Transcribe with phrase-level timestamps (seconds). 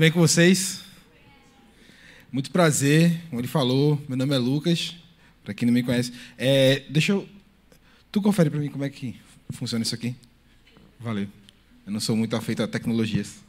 [0.00, 0.80] bem com vocês?
[2.32, 4.96] Muito prazer, como ele falou, meu nome é Lucas,
[5.44, 6.10] para quem não me conhece.
[6.38, 7.28] É, deixa eu.
[8.10, 9.14] Tu confere para mim como é que
[9.50, 10.16] funciona isso aqui?
[10.98, 11.28] Valeu.
[11.84, 13.40] Eu não sou muito afeito a tecnologias.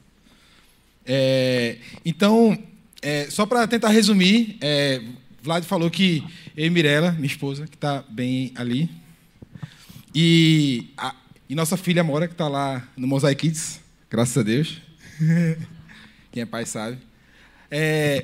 [1.05, 2.61] É, então,
[3.01, 5.01] é, só para tentar resumir, é,
[5.41, 6.21] Vlad falou que
[6.57, 8.91] eu e Mirella, minha esposa, que está bem ali,
[10.13, 11.15] e, a,
[11.47, 14.81] e nossa filha Mora, que está lá no Mosaic Kids, graças a Deus.
[16.31, 16.97] Quem é pai sabe.
[17.69, 18.23] É,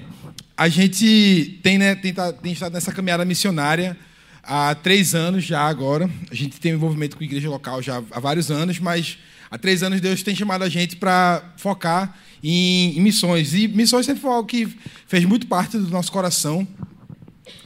[0.55, 3.97] a gente tem, né, tem, tem, estado nessa caminhada missionária
[4.41, 6.09] há três anos já agora.
[6.31, 9.17] A gente tem envolvimento com a igreja local já há vários anos, mas
[9.51, 13.53] há três anos Deus tem chamado a gente para focar em, em, missões.
[13.53, 14.67] E missões sempre foi algo que
[15.05, 16.65] fez muito parte do nosso coração,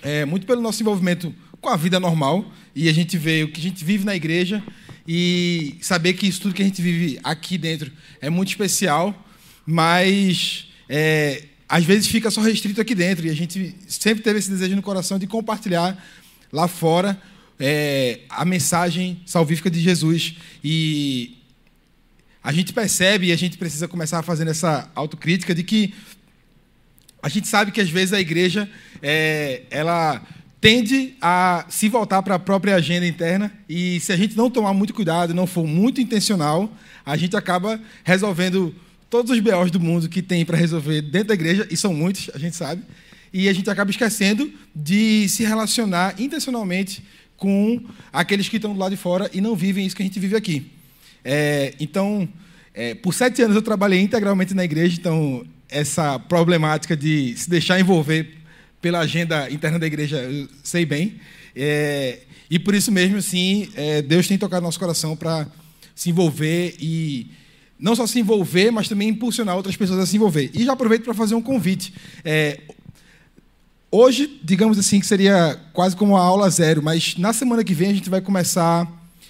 [0.01, 2.51] é, muito pelo nosso envolvimento com a vida normal.
[2.75, 4.63] E a gente vê o que a gente vive na igreja
[5.07, 9.27] e saber que isso tudo que a gente vive aqui dentro é muito especial
[9.71, 13.25] mas é, às vezes fica só restrito aqui dentro.
[13.25, 15.97] E a gente sempre teve esse desejo no coração de compartilhar
[16.51, 17.19] lá fora
[17.57, 20.35] é, a mensagem salvífica de Jesus.
[20.61, 21.37] E
[22.43, 25.93] a gente percebe e a gente precisa começar fazendo essa autocrítica de que
[27.23, 28.69] a gente sabe que às vezes a igreja
[29.01, 30.21] é, ela
[30.59, 34.73] tende a se voltar para a própria agenda interna e se a gente não tomar
[34.73, 36.71] muito cuidado, não for muito intencional,
[37.05, 38.75] a gente acaba resolvendo
[39.11, 42.31] todos os BOs do mundo que tem para resolver dentro da igreja, e são muitos,
[42.33, 42.81] a gente sabe,
[43.33, 47.03] e a gente acaba esquecendo de se relacionar intencionalmente
[47.35, 50.19] com aqueles que estão do lado de fora e não vivem isso que a gente
[50.19, 50.71] vive aqui.
[51.25, 52.27] É, então,
[52.73, 57.79] é, por sete anos eu trabalhei integralmente na igreja, então essa problemática de se deixar
[57.79, 58.37] envolver
[58.81, 61.19] pela agenda interna da igreja eu sei bem.
[61.53, 62.19] É,
[62.49, 63.69] e por isso mesmo, assim,
[64.07, 65.47] Deus tem tocado nosso coração para
[65.95, 67.27] se envolver e
[67.81, 70.51] não só se envolver, mas também impulsionar outras pessoas a se envolver.
[70.53, 71.91] E já aproveito para fazer um convite.
[72.23, 72.61] É,
[73.91, 77.89] hoje, digamos assim, que seria quase como uma aula zero, mas na semana que vem
[77.89, 78.87] a gente vai começar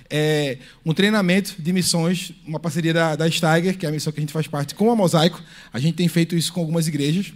[0.09, 4.19] é, um treinamento de missões, uma parceria da, da Steiger, que é a missão que
[4.19, 5.41] a gente faz parte com a Mosaico.
[5.71, 7.33] A gente tem feito isso com algumas igrejas.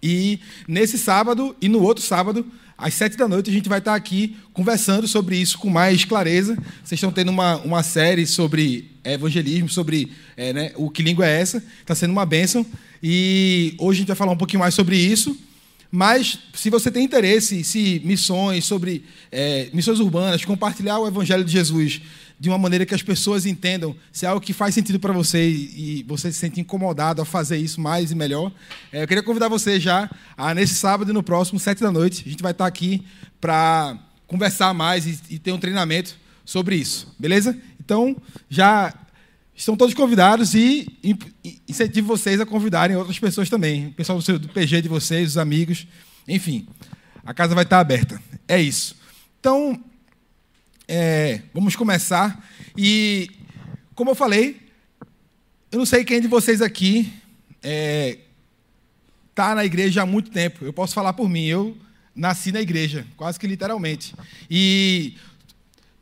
[0.00, 2.46] E nesse sábado e no outro sábado,
[2.82, 6.56] às sete da noite, a gente vai estar aqui conversando sobre isso com mais clareza.
[6.82, 11.40] Vocês estão tendo uma, uma série sobre evangelismo, sobre é, né, o que língua é
[11.40, 11.62] essa.
[11.80, 12.66] Está sendo uma bênção.
[13.00, 15.36] E hoje a gente vai falar um pouquinho mais sobre isso.
[15.94, 21.52] Mas, se você tem interesse, se missões, sobre é, missões urbanas, compartilhar o Evangelho de
[21.52, 22.00] Jesus
[22.40, 25.46] de uma maneira que as pessoas entendam se é algo que faz sentido para você
[25.46, 28.50] e você se sente incomodado a fazer isso mais e melhor,
[28.90, 32.24] é, eu queria convidar você já a, nesse sábado e no próximo, sete da noite,
[32.26, 33.04] a gente vai estar aqui
[33.38, 37.54] para conversar mais e, e ter um treinamento sobre isso, beleza?
[37.78, 38.16] Então,
[38.48, 38.94] já
[39.54, 40.86] estão todos convidados e
[41.68, 43.88] incentivo vocês a convidarem outras pessoas também.
[43.88, 45.86] O pessoal do PG de vocês, os amigos,
[46.26, 46.66] enfim.
[47.24, 48.20] A casa vai estar aberta.
[48.48, 48.96] É isso.
[49.38, 49.82] Então,
[50.88, 52.44] é, vamos começar.
[52.76, 53.30] E,
[53.94, 54.60] como eu falei,
[55.70, 57.12] eu não sei quem de vocês aqui
[57.56, 58.18] está é,
[59.34, 60.64] tá na igreja há muito tempo.
[60.64, 61.44] Eu posso falar por mim.
[61.46, 61.76] Eu
[62.14, 64.14] nasci na igreja, quase que literalmente.
[64.50, 65.14] E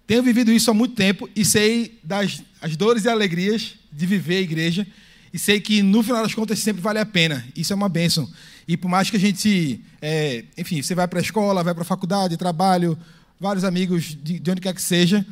[0.06, 4.36] tenho vivido isso há muito tempo e sei das as dores e alegrias de viver
[4.36, 4.86] a igreja.
[5.32, 7.44] E sei que, no final das contas, sempre vale a pena.
[7.56, 8.28] Isso é uma bênção.
[8.66, 9.80] E por mais que a gente.
[10.00, 12.98] É, enfim, você vai para a escola, vai para a faculdade, trabalho,
[13.38, 15.24] vários amigos de, de onde quer que seja.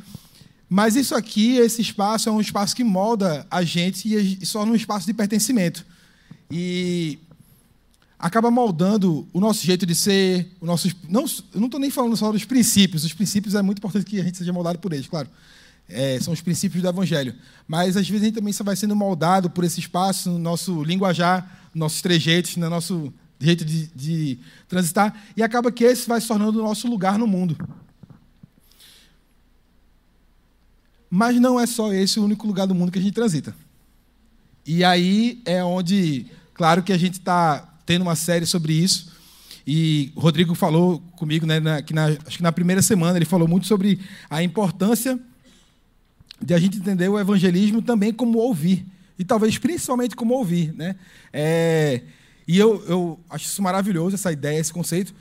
[0.69, 4.75] Mas isso aqui, esse espaço, é um espaço que molda a gente e só num
[4.75, 5.85] espaço de pertencimento.
[6.51, 7.17] E
[8.19, 12.31] acaba moldando o nosso jeito de ser, o nosso, eu não estou nem falando só
[12.31, 15.29] dos princípios, os princípios é muito importante que a gente seja moldado por eles, claro.
[15.89, 17.35] É, são os princípios do Evangelho.
[17.67, 21.69] Mas às vezes a gente também vai sendo moldado por esse espaço, no nosso linguajar,
[21.73, 26.59] nossos trejeitos, no nosso jeito de, de transitar, e acaba que esse vai se tornando
[26.59, 27.57] o nosso lugar no mundo.
[31.09, 33.55] Mas não é só esse o único lugar do mundo que a gente transita.
[34.65, 39.11] E aí é onde, claro que a gente está tendo uma série sobre isso.
[39.65, 43.25] E o Rodrigo falou comigo, né, na, que na, acho que na primeira semana, ele
[43.25, 43.99] falou muito sobre
[44.29, 45.19] a importância
[46.41, 48.85] de a gente entender o evangelismo também como ouvir.
[49.17, 50.73] E talvez principalmente como ouvir.
[50.73, 50.95] Né?
[51.33, 52.01] É,
[52.47, 55.13] e eu, eu acho isso maravilhoso, essa ideia, esse conceito.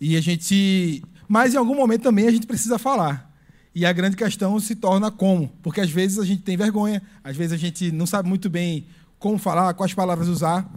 [0.00, 1.02] E a gente.
[1.28, 3.32] Mas em algum momento também a gente precisa falar.
[3.74, 5.48] E a grande questão se torna como.
[5.62, 8.86] Porque às vezes a gente tem vergonha, às vezes a gente não sabe muito bem
[9.18, 10.70] como falar, quais palavras usar.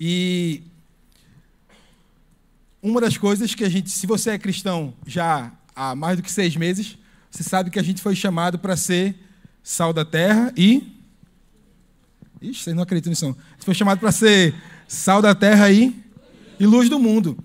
[0.00, 0.62] E
[2.82, 6.32] uma das coisas que a gente, se você é cristão já há mais do que
[6.32, 6.98] seis meses,
[7.30, 9.14] você sabe que a gente foi chamado para ser
[9.62, 10.92] sal da terra e
[12.42, 13.36] Ixi, vocês não acreditam nisso.
[13.56, 14.52] Você foi chamado para ser
[14.88, 15.96] sal da terra aí
[16.58, 17.38] e luz do mundo.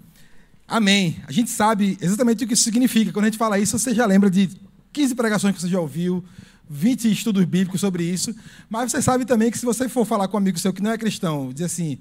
[0.67, 1.21] Amém.
[1.27, 3.13] A gente sabe exatamente o que isso significa.
[3.13, 4.49] Quando a gente fala isso, você já lembra de
[4.91, 6.25] 15 pregações que você já ouviu,
[6.67, 8.35] 20 estudos bíblicos sobre isso.
[8.67, 10.91] Mas você sabe também que se você for falar com um amigo seu que não
[10.91, 11.99] é cristão, dizer assim,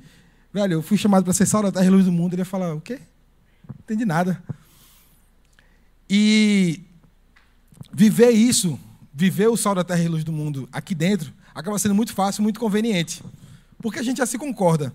[0.53, 2.47] velho, eu fui chamado para ser sal da terra e luz do mundo, ele ia
[2.47, 2.99] falar, o quê?
[3.69, 4.43] Não entendi nada.
[6.09, 6.81] E
[7.93, 8.81] viver isso,
[9.17, 12.43] viver o sal da terra e luz do mundo aqui dentro, acaba sendo muito fácil,
[12.43, 13.23] muito conveniente.
[13.79, 14.95] Porque a gente já se concorda.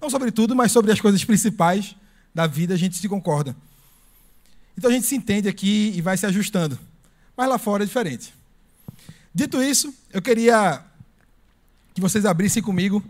[0.00, 1.96] Não sobre tudo, mas sobre as coisas principais
[2.32, 3.56] da vida a gente se concorda.
[4.78, 6.78] Então a gente se entende aqui e vai se ajustando.
[7.36, 8.32] Mas lá fora é diferente.
[9.34, 10.84] Dito isso, eu queria
[11.92, 13.02] que vocês abrissem comigo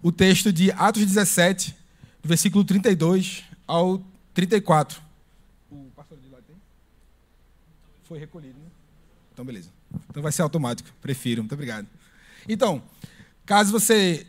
[0.00, 1.74] o texto de Atos 17,
[2.22, 4.00] versículo 32 ao
[4.32, 5.00] 34.
[5.72, 6.54] O pastor de lá tem?
[8.04, 8.66] Foi recolhido, né?
[9.32, 9.70] Então, beleza.
[10.14, 10.88] Então vai ser automático.
[11.02, 11.42] Prefiro.
[11.42, 11.88] Muito obrigado.
[12.48, 12.80] Então,
[13.44, 14.24] caso você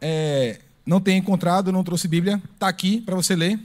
[0.00, 3.58] é, não tenha encontrado, não trouxe Bíblia, está aqui para você ler.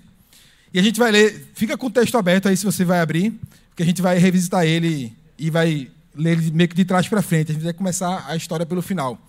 [0.74, 1.52] E a gente vai ler.
[1.54, 3.40] Fica com o texto aberto aí se você vai abrir,
[3.70, 7.22] porque a gente vai revisitar ele e vai ler ele meio que de trás para
[7.22, 7.52] frente.
[7.52, 9.20] A gente vai começar a história pelo final.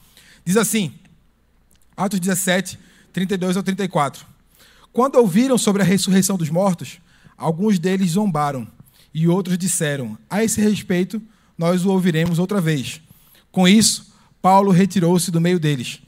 [0.47, 0.95] Diz assim,
[1.95, 2.79] Atos 17,
[3.13, 4.25] 32 ao 34.
[4.95, 7.01] Quando ouviram sobre a ressurreição dos mortos,
[7.37, 8.67] alguns deles zombaram
[9.13, 11.21] e outros disseram: A esse respeito,
[11.57, 13.01] nós o ouviremos outra vez.
[13.51, 14.13] Com isso,
[14.43, 16.01] Paulo retirou-se do meio deles.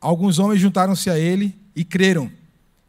[0.00, 2.30] Alguns homens juntaram-se a ele e creram.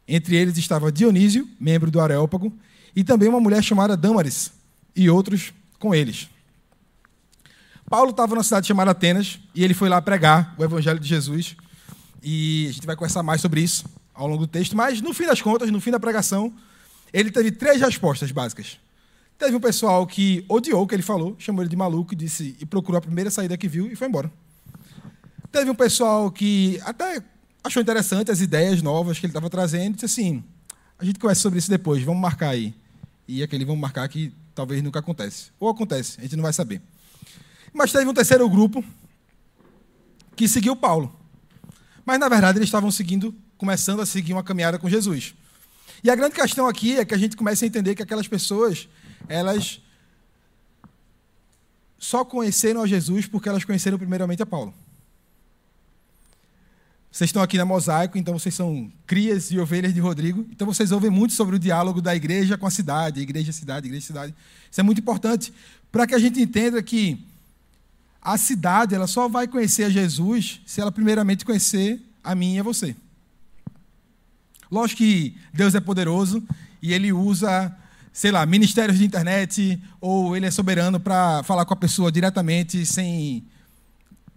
[0.06, 2.52] Entre eles estava Dionísio, membro do Areópago,
[2.94, 4.52] e também uma mulher chamada Dâmaris,
[4.94, 6.28] e outros com eles.
[7.88, 11.56] Paulo estava numa cidade chamada Atenas e ele foi lá pregar o evangelho de Jesus.
[12.22, 15.26] E a gente vai conversar mais sobre isso ao longo do texto, mas no fim
[15.26, 16.52] das contas, no fim da pregação,
[17.12, 18.78] ele teve três respostas básicas.
[19.38, 22.64] Teve um pessoal que odiou o que ele falou, chamou ele de maluco disse e
[22.66, 24.32] procurou a primeira saída que viu e foi embora.
[25.52, 27.22] Teve um pessoal que até
[27.62, 30.44] achou interessante as ideias novas que ele estava trazendo e disse assim:
[30.98, 32.74] a gente conversa sobre isso depois, vamos marcar aí.
[33.28, 35.50] E aquele vamos marcar que talvez nunca acontece.
[35.60, 36.80] Ou acontece, a gente não vai saber.
[37.72, 38.82] Mas teve um terceiro grupo
[40.34, 41.14] que seguiu Paulo.
[42.04, 45.34] Mas, na verdade, eles estavam seguindo, começando a seguir uma caminhada com Jesus.
[46.02, 48.88] E a grande questão aqui é que a gente começa a entender que aquelas pessoas,
[49.28, 49.80] elas
[51.98, 54.74] só conheceram a Jesus porque elas conheceram primeiramente a Paulo.
[57.10, 60.46] Vocês estão aqui na Mosaico, então vocês são crias e ovelhas de Rodrigo.
[60.50, 64.06] Então vocês ouvem muito sobre o diálogo da igreja com a cidade, igreja, cidade, igreja,
[64.06, 64.34] cidade.
[64.70, 65.50] Isso é muito importante
[65.90, 67.18] para que a gente entenda que
[68.20, 72.60] a cidade ela só vai conhecer a Jesus se ela primeiramente conhecer a mim e
[72.60, 72.94] a você.
[74.70, 76.42] Lógico que Deus é poderoso
[76.82, 77.74] e ele usa,
[78.16, 82.86] sei lá, ministérios de internet ou ele é soberano para falar com a pessoa diretamente
[82.86, 83.44] sem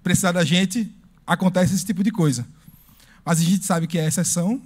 [0.03, 0.93] precisar da gente.
[1.25, 2.45] Acontece esse tipo de coisa.
[3.23, 4.61] Mas a gente sabe que é exceção,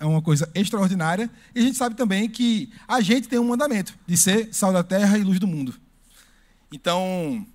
[0.00, 3.94] é uma coisa extraordinária, e a gente sabe também que a gente tem um mandamento
[4.06, 5.74] de ser sal da terra e luz do mundo.
[6.72, 7.46] Então,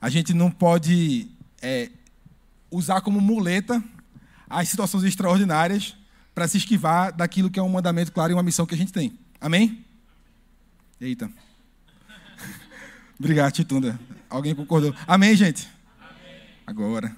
[0.00, 1.28] a gente não pode
[1.60, 1.90] é,
[2.70, 3.84] usar como muleta
[4.48, 5.94] as situações extraordinárias
[6.34, 8.94] para se esquivar daquilo que é um mandamento claro e uma missão que a gente
[8.94, 9.12] tem.
[9.38, 9.91] Amém?
[11.02, 11.28] Eita.
[13.18, 13.98] Obrigado, Titunda.
[14.30, 14.94] Alguém concordou?
[15.04, 15.68] Amém, gente?
[16.00, 16.40] Amém.
[16.64, 17.16] Agora.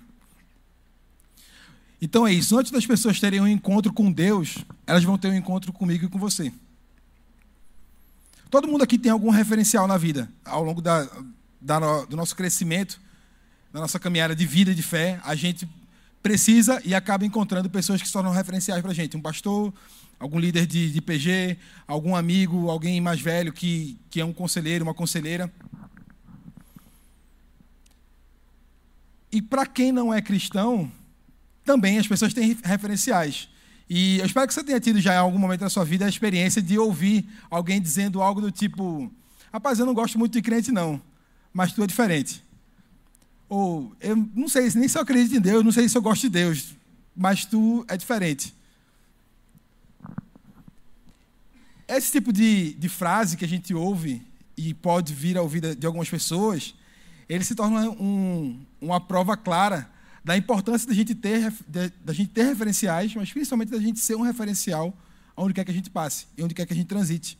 [2.00, 2.58] Então é isso.
[2.58, 6.08] Antes das pessoas terem um encontro com Deus, elas vão ter um encontro comigo e
[6.08, 6.50] com você.
[8.48, 11.02] Todo mundo aqui tem algum referencial na vida, ao longo da,
[12.08, 12.98] do nosso crescimento,
[13.70, 15.68] da nossa caminhada de vida e de fé, a gente
[16.22, 19.14] precisa e acaba encontrando pessoas que se tornam referenciais para a gente.
[19.14, 19.74] Um pastor,
[20.24, 24.84] algum líder de, de PG, algum amigo, alguém mais velho que, que é um conselheiro,
[24.84, 25.52] uma conselheira.
[29.30, 30.90] E para quem não é cristão,
[31.64, 33.48] também as pessoas têm referenciais.
[33.88, 36.08] E eu espero que você tenha tido já em algum momento da sua vida a
[36.08, 39.12] experiência de ouvir alguém dizendo algo do tipo:
[39.52, 41.00] Rapaz, eu não gosto muito de crente, não
[41.54, 42.42] mas tu é diferente.
[43.48, 46.22] Ou, eu não sei nem se eu acredito em Deus, não sei se eu gosto
[46.22, 46.74] de Deus,
[47.16, 48.52] mas tu é diferente.
[51.86, 54.22] Esse tipo de, de frase que a gente ouve
[54.56, 56.74] e pode vir a ouvir de algumas pessoas,
[57.28, 59.90] ele se torna um, uma prova clara
[60.24, 61.52] da importância da gente, ter,
[62.02, 64.96] da gente ter referenciais, mas principalmente da gente ser um referencial
[65.36, 67.36] onde quer que a gente passe e onde quer que a gente transite.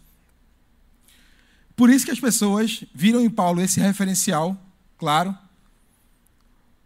[1.75, 4.61] Por isso que as pessoas viram em Paulo esse referencial,
[4.99, 5.37] claro,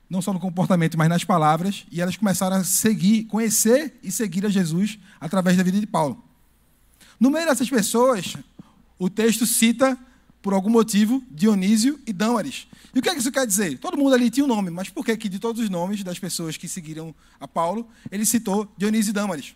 [0.08, 4.46] não só no comportamento, mas nas palavras, e elas começaram a seguir, conhecer e seguir
[4.46, 6.24] a Jesus através da vida de Paulo.
[7.18, 8.36] No meio dessas pessoas,
[8.98, 9.98] o texto cita
[10.40, 12.68] por algum motivo, Dionísio e Dâmaris.
[12.94, 13.78] E o que, é que isso quer dizer?
[13.78, 16.18] Todo mundo ali tinha um nome, mas por que, que de todos os nomes das
[16.18, 19.54] pessoas que seguiram a Paulo, ele citou Dionísio e Dâmaris?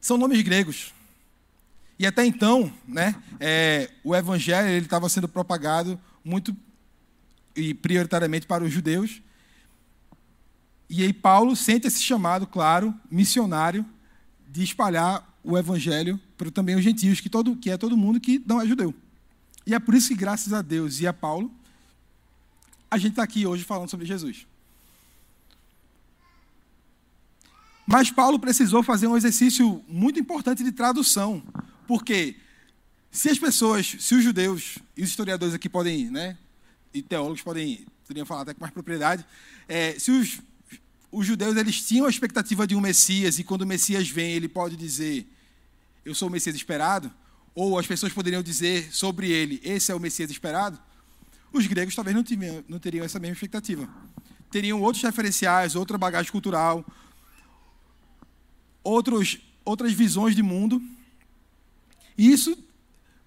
[0.00, 0.92] São nomes gregos.
[1.98, 6.56] E até então, né, é, o evangelho estava sendo propagado muito
[7.54, 9.22] e prioritariamente para os judeus.
[10.88, 13.86] E aí Paulo sente esse chamado, claro, missionário,
[14.48, 18.42] de espalhar o evangelho para também os gentios, que, todo, que é todo mundo que
[18.46, 18.94] não é judeu.
[19.66, 21.50] E é por isso que, graças a Deus e a Paulo,
[22.90, 24.46] a gente está aqui hoje falando sobre Jesus.
[27.86, 31.42] Mas Paulo precisou fazer um exercício muito importante de tradução,
[31.86, 32.36] porque
[33.10, 36.38] se as pessoas, se os judeus e os historiadores aqui podem, né,
[36.94, 39.24] e teólogos podem, poderiam falar até com mais propriedade,
[39.68, 40.40] é, se os,
[41.12, 44.48] os judeus eles tinham a expectativa de um Messias e quando o Messias vem ele
[44.48, 45.30] pode dizer
[46.04, 47.12] eu sou o Messias esperado,
[47.54, 50.80] ou as pessoas poderiam dizer sobre ele esse é o Messias esperado,
[51.52, 53.86] os gregos talvez não, teriam, não teriam essa mesma expectativa.
[54.50, 56.84] Teriam outros referenciais, outra bagagem cultural,
[58.82, 60.82] outros, outras visões de mundo.
[62.16, 62.56] E isso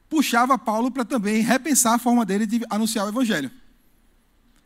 [0.10, 3.52] puxava Paulo para também repensar a forma dele de anunciar o evangelho.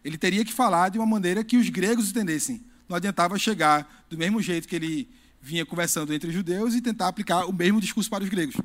[0.03, 2.68] Ele teria que falar de uma maneira que os gregos entendessem.
[2.89, 5.07] Não adiantava chegar do mesmo jeito que ele
[5.41, 8.55] vinha conversando entre os judeus e tentar aplicar o mesmo discurso para os gregos.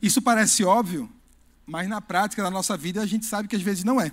[0.00, 1.10] Isso parece óbvio,
[1.66, 4.12] mas na prática da nossa vida a gente sabe que às vezes não é.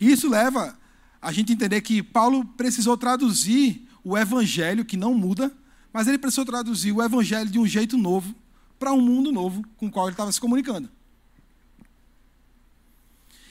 [0.00, 0.78] E isso leva
[1.20, 5.52] a gente entender que Paulo precisou traduzir o evangelho, que não muda,
[5.92, 8.34] mas ele precisou traduzir o evangelho de um jeito novo
[8.78, 10.88] para um mundo novo com o qual ele estava se comunicando.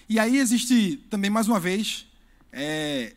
[0.09, 2.07] E aí existe também, mais uma vez,
[2.51, 3.13] é,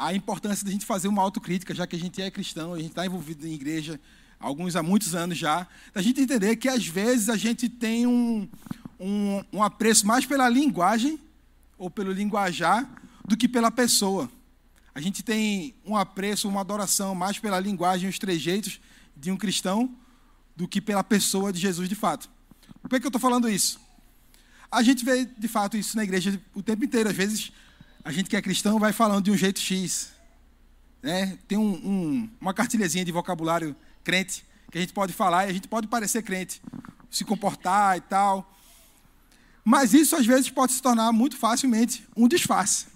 [0.00, 2.88] a importância da gente fazer uma autocrítica, já que a gente é cristão, a gente
[2.88, 4.00] está envolvido em igreja,
[4.38, 8.48] alguns há muitos anos já, da gente entender que às vezes a gente tem um,
[8.98, 11.20] um, um apreço mais pela linguagem
[11.76, 12.88] ou pelo linguajar
[13.26, 14.30] do que pela pessoa.
[14.94, 18.80] A gente tem um apreço, uma adoração mais pela linguagem, os trejeitos
[19.14, 19.94] de um cristão
[20.56, 22.28] do que pela pessoa de Jesus de fato.
[22.80, 23.78] Por que, que eu estou falando isso?
[24.70, 27.10] A gente vê de fato isso na igreja o tempo inteiro.
[27.10, 27.52] Às vezes,
[28.04, 30.12] a gente que é cristão vai falando de um jeito X.
[31.02, 31.38] Né?
[31.46, 35.52] Tem um, um, uma cartilhazinha de vocabulário crente que a gente pode falar e a
[35.52, 36.62] gente pode parecer crente,
[37.10, 38.56] se comportar e tal.
[39.64, 42.86] Mas isso às vezes pode se tornar muito facilmente um disfarce.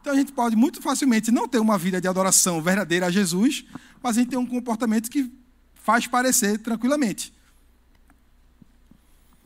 [0.00, 3.64] Então a gente pode muito facilmente não ter uma vida de adoração verdadeira a Jesus,
[4.02, 5.30] mas a gente tem um comportamento que
[5.74, 7.32] faz parecer tranquilamente.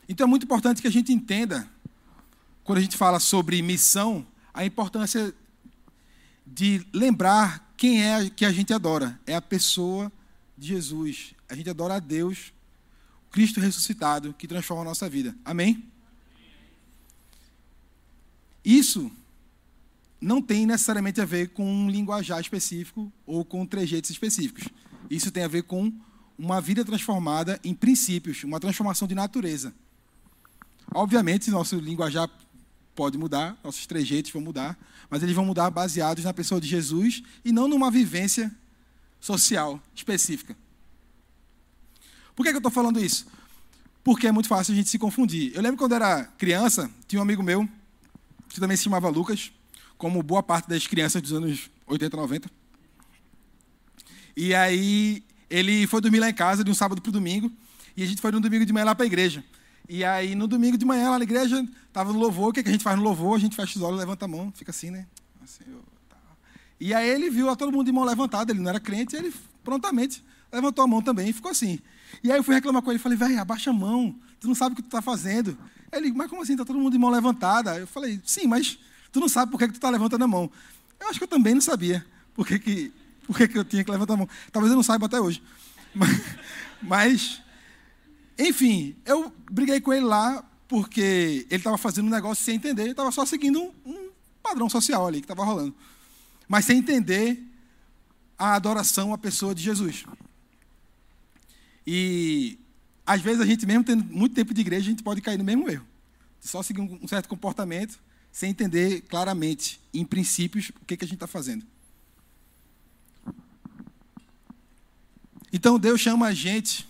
[0.09, 1.69] Então é muito importante que a gente entenda,
[2.65, 4.25] quando a gente fala sobre missão,
[4.57, 5.35] a importância
[6.47, 9.21] de lembrar quem é que a gente adora.
[9.27, 10.11] É a pessoa
[10.57, 11.35] de Jesus.
[11.47, 12.55] A gente adora a Deus,
[13.31, 15.37] Cristo ressuscitado, que transforma a nossa vida.
[15.45, 15.85] Amém?
[18.65, 19.13] Isso
[20.19, 24.65] não tem necessariamente a ver com um linguajar específico ou com trejeitos específicos.
[25.11, 25.93] Isso tem a ver com
[26.39, 29.75] uma vida transformada em princípios, uma transformação de natureza.
[30.95, 32.31] Obviamente, nosso linguajar
[32.97, 34.77] pode mudar, nossos trejeitos vão mudar,
[35.11, 38.51] mas eles vão mudar baseados na pessoa de Jesus e não numa vivência
[39.21, 40.57] social específica.
[42.35, 43.27] Por que, eu estou falando isso?
[44.03, 45.53] Porque é muito fácil a gente se confundir.
[45.55, 47.69] Eu lembro quando era criança, tinha um amigo meu,
[48.49, 49.53] que também se chamava Lucas,
[49.99, 52.51] como boa parte das crianças dos anos 80, 90.
[54.37, 57.51] E aí ele foi dormir lá em casa de um sábado para o domingo,
[57.97, 59.45] e a gente foi no domingo de manhã lá para a igreja.
[59.89, 62.63] E aí no domingo de manhã lá na igreja, estava no louvor, o que, é
[62.63, 63.37] que a gente faz no louvor?
[63.37, 65.07] A gente fecha os olhos, levanta a mão, fica assim, né?
[65.43, 66.17] Assim, eu, tá.
[66.81, 70.23] E aí ele viu todo mundo de mão levantada, ele não era crente, ele prontamente
[70.53, 71.79] levantou a mão também e ficou assim.
[72.23, 74.73] E aí eu fui reclamar com ele, falei, velho, abaixa a mão, tu não sabe
[74.73, 75.57] o que tu está fazendo.
[75.93, 77.79] Ele, mas como assim, está todo mundo de mão levantada?
[77.79, 78.79] Eu falei, sim, mas
[79.17, 80.51] Tu não sabe por que, que tu está levantando a mão.
[81.01, 82.93] Eu acho que eu também não sabia por que, que,
[83.27, 84.29] por que, que eu tinha que levantar a mão.
[84.53, 85.43] Talvez eu não saiba até hoje.
[85.97, 86.21] Mas,
[86.83, 87.43] mas
[88.39, 92.91] enfim, eu briguei com ele lá porque ele estava fazendo um negócio sem entender, ele
[92.91, 94.11] estava só seguindo um, um
[94.43, 95.75] padrão social ali que estava rolando.
[96.49, 97.43] Mas sem entender
[98.39, 100.05] a adoração à pessoa de Jesus.
[101.87, 102.59] E
[103.07, 105.45] às vezes a gente mesmo tendo muito tempo de igreja, a gente pode cair no
[105.45, 105.87] mesmo erro.
[106.41, 107.99] Só seguir um certo comportamento
[108.31, 111.65] sem entender claramente, em princípios, o que, que a gente está fazendo.
[115.53, 116.87] Então Deus chama a gente,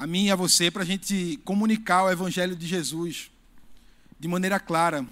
[0.00, 3.30] a mim e a você, para a gente comunicar o Evangelho de Jesus
[4.18, 5.06] de maneira clara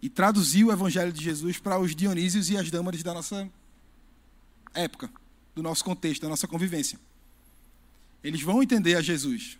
[0.00, 3.46] e traduzir o Evangelho de Jesus para os Dionísios e as Dâmares da nossa
[4.72, 5.10] época,
[5.54, 6.98] do nosso contexto, da nossa convivência.
[8.24, 9.58] Eles vão entender a Jesus.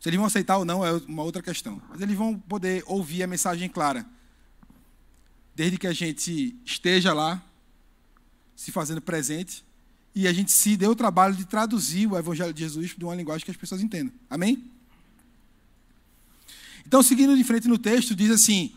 [0.00, 1.82] Se eles vão aceitar ou não é uma outra questão.
[1.90, 4.06] Mas eles vão poder ouvir a mensagem clara.
[5.54, 7.44] Desde que a gente esteja lá,
[8.56, 9.62] se fazendo presente,
[10.14, 13.14] e a gente se dê o trabalho de traduzir o Evangelho de Jesus de uma
[13.14, 14.12] linguagem que as pessoas entendam.
[14.28, 14.70] Amém?
[16.86, 18.74] Então, seguindo de frente no texto, diz assim,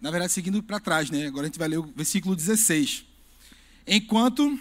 [0.00, 1.26] na verdade, seguindo para trás, né?
[1.26, 3.04] Agora a gente vai ler o versículo 16.
[3.86, 4.58] Enquanto.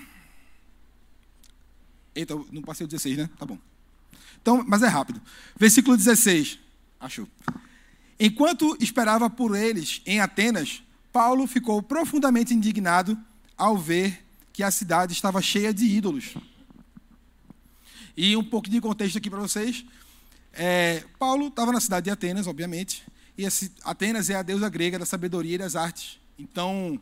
[2.15, 3.29] Eita, não passei o 16, né?
[3.37, 3.57] Tá bom.
[4.41, 5.21] Então, mas é rápido.
[5.57, 6.59] Versículo 16.
[6.99, 7.27] Achou.
[8.19, 10.83] Enquanto esperava por eles em Atenas,
[11.13, 13.17] Paulo ficou profundamente indignado
[13.57, 16.35] ao ver que a cidade estava cheia de ídolos.
[18.15, 19.85] E um pouco de contexto aqui para vocês.
[20.53, 23.03] É, Paulo estava na cidade de Atenas, obviamente,
[23.37, 23.45] e
[23.83, 26.19] Atenas é a deusa grega da sabedoria e das artes.
[26.37, 26.99] Então,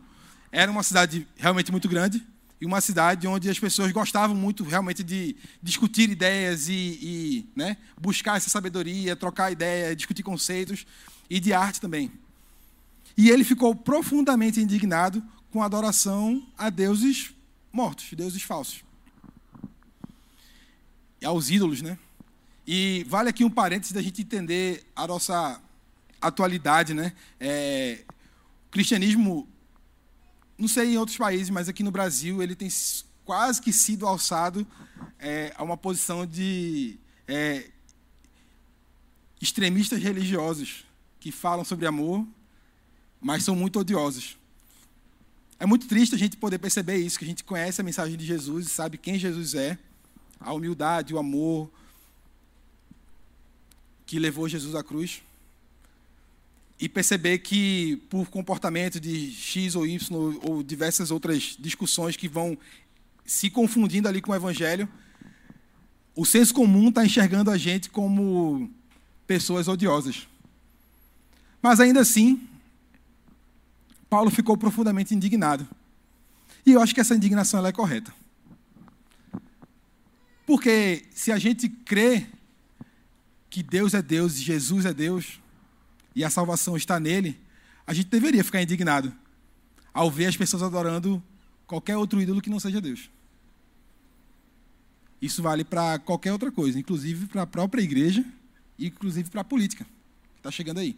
[0.52, 2.24] era uma cidade realmente muito grande
[2.60, 7.78] e uma cidade onde as pessoas gostavam muito realmente de discutir ideias e, e né,
[8.00, 10.86] buscar essa sabedoria, trocar ideias, discutir conceitos
[11.30, 12.12] e de arte também.
[13.18, 17.32] E ele ficou profundamente indignado com a adoração a deuses
[17.78, 18.84] mortos, deuses falsos.
[21.22, 21.96] E aos ídolos, né?
[22.66, 25.62] E vale aqui um parênteses da gente entender a nossa
[26.20, 27.14] atualidade, né?
[27.40, 28.04] É,
[28.66, 29.48] o cristianismo,
[30.58, 32.68] não sei em outros países, mas aqui no Brasil ele tem
[33.24, 34.66] quase que sido alçado
[35.20, 37.70] é, a uma posição de é,
[39.40, 40.84] extremistas religiosos
[41.20, 42.28] que falam sobre amor,
[43.22, 44.37] mas são muito odiosos.
[45.60, 48.26] É muito triste a gente poder perceber isso, que a gente conhece a mensagem de
[48.26, 49.78] Jesus e sabe quem Jesus é,
[50.40, 51.70] a humildade, o amor,
[54.06, 55.22] que levou Jesus à cruz.
[56.80, 62.56] E perceber que, por comportamento de X ou Y, ou diversas outras discussões que vão
[63.26, 64.88] se confundindo ali com o Evangelho,
[66.16, 68.70] o senso comum está enxergando a gente como
[69.26, 70.28] pessoas odiosas.
[71.62, 72.48] Mas ainda assim,
[74.10, 75.68] Paulo ficou profundamente indignado.
[76.66, 78.14] E eu acho que essa indignação é correta.
[80.46, 82.28] Porque se a gente crê
[83.50, 85.40] que Deus é Deus e Jesus é Deus
[86.16, 87.40] e a salvação está nele,
[87.86, 89.14] a gente deveria ficar indignado
[89.94, 91.22] ao ver as pessoas adorando
[91.66, 93.10] qualquer outro ídolo que não seja Deus.
[95.22, 98.24] Isso vale para qualquer outra coisa, inclusive para a própria igreja
[98.80, 100.96] inclusive para a política que está chegando aí.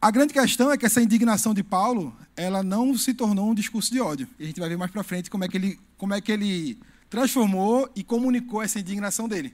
[0.00, 3.90] A grande questão é que essa indignação de Paulo, ela não se tornou um discurso
[3.90, 4.28] de ódio.
[4.38, 6.30] E a gente vai ver mais para frente como é que ele, como é que
[6.30, 6.78] ele
[7.10, 9.52] transformou e comunicou essa indignação dele.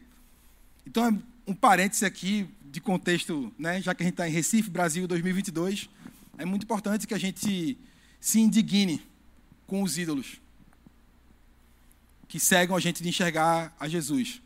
[0.87, 4.68] Então, é um parêntese aqui de contexto, né, já que a gente está em Recife,
[4.68, 5.88] Brasil 2022,
[6.37, 7.78] é muito importante que a gente
[8.20, 9.00] se indigne
[9.66, 10.40] com os ídolos
[12.28, 14.42] que cegam a gente de enxergar a Jesus.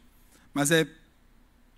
[0.53, 0.87] Mas é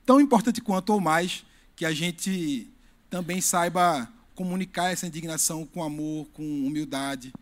[0.05, 1.45] tão importante quanto ou mais
[1.77, 2.69] que a gente
[3.11, 7.33] também saiba comunicar essa indignação com amor, com humildade,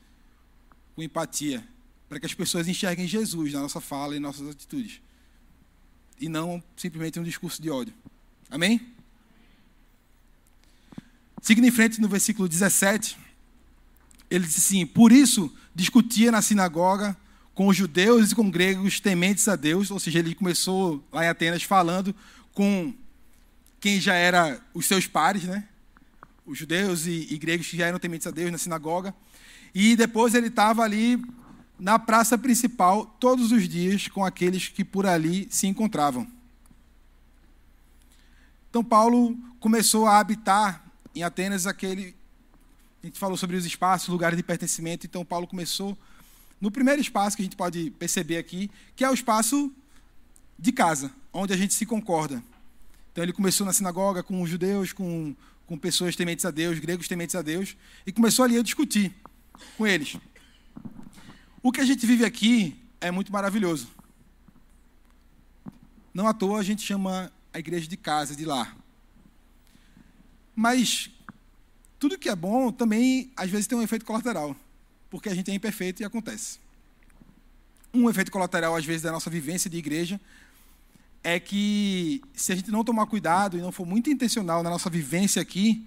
[0.97, 1.63] com empatia,
[2.09, 5.01] para que as pessoas enxerguem Jesus na nossa fala e nossas atitudes
[6.21, 7.95] e não simplesmente um discurso de ódio.
[8.51, 8.81] Amém?
[11.41, 13.17] Seguindo em frente no versículo 17,
[14.31, 17.17] ele diz assim: Por isso discutia na sinagoga
[17.55, 21.29] com os judeus e com gregos tementes a Deus, ou seja, ele começou lá em
[21.29, 22.15] Atenas falando
[22.53, 22.93] com
[23.81, 25.69] quem já era os seus pares, né?
[26.45, 29.15] Os judeus e, e gregos que já eram tementes a Deus na sinagoga.
[29.75, 31.23] E depois ele estava ali
[31.79, 36.27] na praça principal todos os dias com aqueles que por ali se encontravam.
[38.71, 42.19] Então Paulo começou a habitar em Atenas aquele
[43.03, 45.97] a gente falou sobre os espaços, lugares de pertencimento, então Paulo começou
[46.61, 49.73] no primeiro espaço que a gente pode perceber aqui, que é o espaço
[50.59, 52.43] de casa, onde a gente se concorda.
[53.19, 55.35] Então ele começou na sinagoga com os judeus, com,
[55.67, 57.77] com pessoas tementes a Deus, gregos tementes a Deus,
[58.07, 59.13] e começou ali a discutir
[59.77, 60.17] com eles.
[61.61, 63.89] O que a gente vive aqui é muito maravilhoso.
[66.15, 68.77] Não à toa a gente chama a igreja de casa, de lar.
[70.55, 71.11] Mas
[71.99, 74.55] tudo que é bom também, às vezes, tem um efeito colateral,
[75.11, 76.61] porque a gente é imperfeito e acontece.
[77.93, 80.21] Um efeito colateral, às vezes, da nossa vivência de igreja
[81.23, 84.89] é que, se a gente não tomar cuidado e não for muito intencional na nossa
[84.89, 85.87] vivência aqui,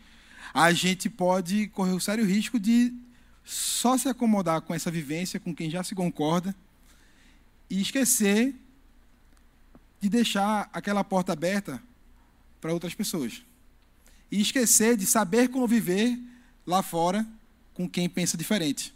[0.54, 2.94] a gente pode correr o sério risco de
[3.44, 6.56] só se acomodar com essa vivência, com quem já se concorda,
[7.70, 8.54] e esquecer
[10.00, 11.82] de deixar aquela porta aberta
[12.60, 13.41] para outras pessoas.
[14.30, 16.17] E esquecer de saber conviver
[16.65, 17.26] lá fora
[17.74, 18.94] com quem pensa diferente.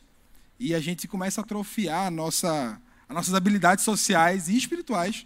[0.59, 5.25] E a gente começa a atrofiar a nossa, as nossas habilidades sociais e espirituais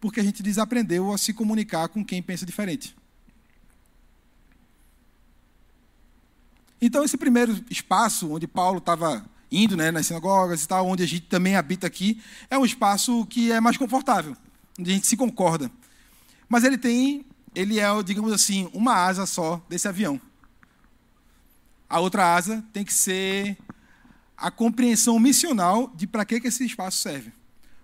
[0.00, 2.96] porque a gente desaprendeu a se comunicar com quem pensa diferente.
[6.80, 11.06] Então, esse primeiro espaço onde Paulo estava indo né, nas sinagogas e tal, onde a
[11.06, 14.34] gente também habita aqui, é um espaço que é mais confortável,
[14.78, 15.70] onde a gente se concorda.
[16.48, 20.18] Mas ele tem, ele é, digamos assim, uma asa só desse avião.
[21.88, 23.58] A outra asa tem que ser
[24.36, 27.32] a compreensão missional de para que, que esse espaço serve.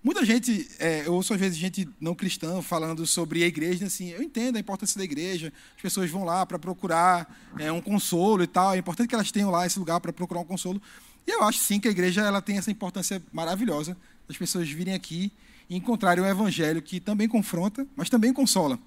[0.06, 4.10] Muita gente, é, eu ouço às vezes gente não cristã falando sobre a igreja, assim,
[4.10, 8.44] eu entendo a importância da igreja, as pessoas vão lá para procurar é, um consolo
[8.44, 10.80] e tal, é importante que elas tenham lá esse lugar para procurar um consolo.
[11.26, 13.96] E eu acho sim que a igreja ela tem essa importância maravilhosa
[14.28, 15.32] das pessoas virem aqui
[15.68, 18.78] e encontrarem um evangelho que também confronta, mas também consola.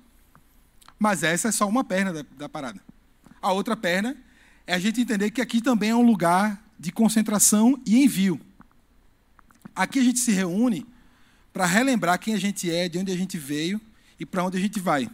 [0.98, 2.80] Mas essa é só uma perna da, da parada.
[3.42, 4.16] A outra perna
[4.66, 8.40] é a gente entender que aqui também é um lugar de concentração e envio.
[9.76, 10.88] Aqui a gente se reúne
[11.54, 13.80] para relembrar quem a gente é, de onde a gente veio
[14.20, 15.10] e para onde a gente vai.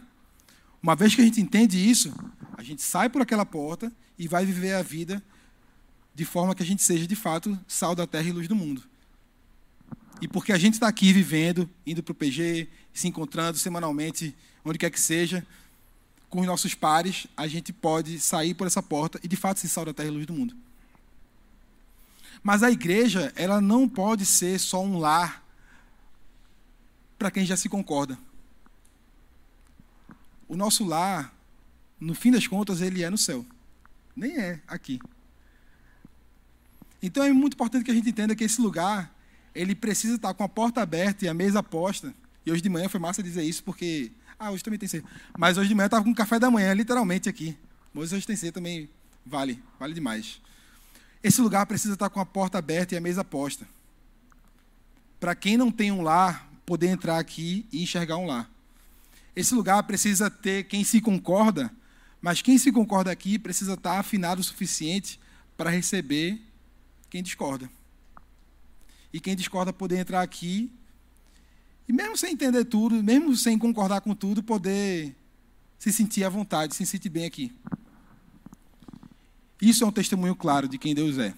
[0.82, 2.14] Uma vez que a gente entende isso,
[2.56, 5.22] a gente sai por aquela porta e vai viver a vida
[6.14, 8.82] de forma que a gente seja, de fato, sal da terra e luz do mundo.
[10.20, 14.78] E porque a gente está aqui vivendo, indo para o PG, se encontrando semanalmente, onde
[14.78, 15.46] quer que seja,
[16.30, 19.68] com os nossos pares, a gente pode sair por essa porta e, de fato, ser
[19.68, 20.56] sal da terra e luz do mundo.
[22.42, 25.45] Mas a igreja, ela não pode ser só um lar
[27.18, 28.18] para quem já se concorda.
[30.48, 31.34] O nosso lar,
[31.98, 33.44] no fim das contas, ele é no céu.
[34.14, 35.00] Nem é aqui.
[37.02, 39.14] Então é muito importante que a gente entenda que esse lugar,
[39.54, 42.14] ele precisa estar com a porta aberta e a mesa posta.
[42.44, 44.12] E hoje de manhã foi massa dizer isso, porque.
[44.38, 45.08] Ah, hoje também tem cedo.
[45.36, 47.56] Mas hoje de manhã eu estava com café da manhã, literalmente aqui.
[47.92, 48.88] Mas hoje tem cedo também
[49.24, 50.40] vale, vale demais.
[51.22, 53.66] Esse lugar precisa estar com a porta aberta e a mesa posta.
[55.18, 58.50] Para quem não tem um lar, poder entrar aqui e enxergar um lar.
[59.34, 61.72] Esse lugar precisa ter quem se concorda,
[62.20, 65.20] mas quem se concorda aqui precisa estar afinado o suficiente
[65.56, 66.40] para receber
[67.08, 67.70] quem discorda.
[69.12, 70.70] E quem discorda poder entrar aqui
[71.88, 75.14] e mesmo sem entender tudo, mesmo sem concordar com tudo, poder
[75.78, 77.52] se sentir à vontade, se sentir bem aqui.
[79.62, 81.32] Isso é um testemunho claro de quem Deus é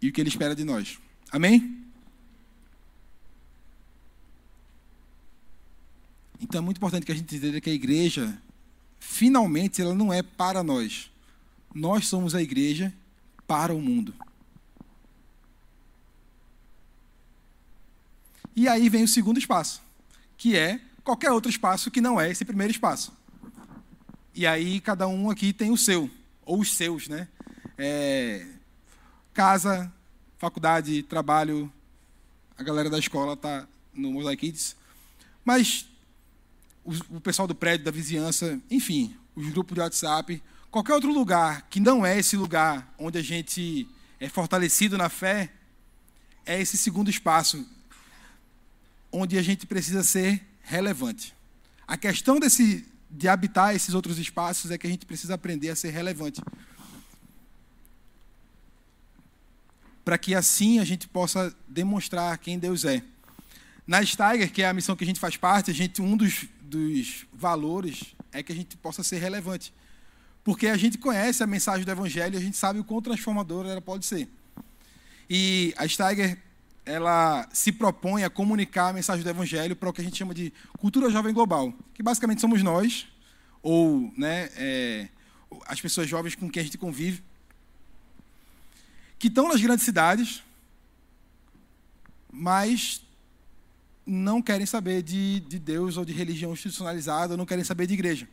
[0.00, 0.98] e o que Ele espera de nós.
[1.32, 1.85] Amém?
[6.40, 8.36] Então é muito importante que a gente entenda que a igreja,
[8.98, 11.10] finalmente, ela não é para nós.
[11.74, 12.92] Nós somos a igreja
[13.46, 14.14] para o mundo.
[18.54, 19.82] E aí vem o segundo espaço,
[20.36, 23.12] que é qualquer outro espaço que não é esse primeiro espaço.
[24.34, 26.10] E aí cada um aqui tem o seu,
[26.44, 27.28] ou os seus, né?
[27.76, 28.46] É,
[29.34, 29.92] casa,
[30.38, 31.70] faculdade, trabalho,
[32.56, 34.74] a galera da escola está no Mosaic Kids.
[35.44, 35.86] Mas
[37.10, 41.80] o, pessoal do prédio, da vizinhança, enfim, os grupos de WhatsApp, qualquer outro lugar que
[41.80, 43.88] não é esse lugar onde a gente
[44.20, 45.50] é fortalecido na fé,
[46.44, 47.66] é esse segundo espaço
[49.10, 51.34] onde a gente precisa ser relevante.
[51.86, 55.76] A questão desse, de habitar esses outros espaços é que a gente precisa aprender a
[55.76, 56.40] ser relevante.
[60.04, 63.02] Para que assim a gente possa demonstrar quem Deus é.
[63.86, 66.46] Na Steiger, que é a missão que a gente faz parte, a gente, um dos,
[66.66, 69.72] dos valores é que a gente possa ser relevante.
[70.44, 73.80] Porque a gente conhece a mensagem do Evangelho a gente sabe o quão transformadora ela
[73.80, 74.28] pode ser.
[75.28, 76.38] E a Steiger
[76.84, 80.32] ela se propõe a comunicar a mensagem do Evangelho para o que a gente chama
[80.32, 83.08] de cultura jovem global, que basicamente somos nós,
[83.60, 85.08] ou né, é,
[85.66, 87.24] as pessoas jovens com quem a gente convive,
[89.18, 90.44] que estão nas grandes cidades,
[92.32, 93.02] mas
[94.06, 98.28] não querem saber de, de Deus ou de religião institucionalizada, não querem saber de igreja.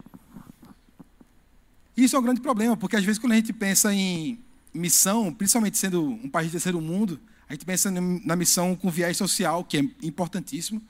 [1.97, 4.39] Isso é um grande problema, porque às vezes quando a gente pensa em
[4.73, 9.17] missão, principalmente sendo um país de terceiro mundo, a gente pensa na missão com viés
[9.17, 10.81] social, que é importantíssimo,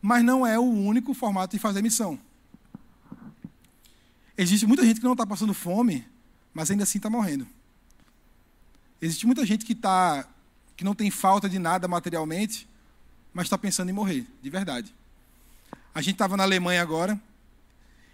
[0.00, 2.18] mas não é o único formato de fazer missão.
[4.38, 6.06] Existe muita gente que não está passando fome,
[6.52, 7.46] mas ainda assim está morrendo.
[9.00, 10.26] Existe muita gente que, tá,
[10.76, 12.66] que não tem falta de nada materialmente,
[13.36, 14.94] mas está pensando em morrer, de verdade.
[15.94, 17.20] A gente estava na Alemanha agora,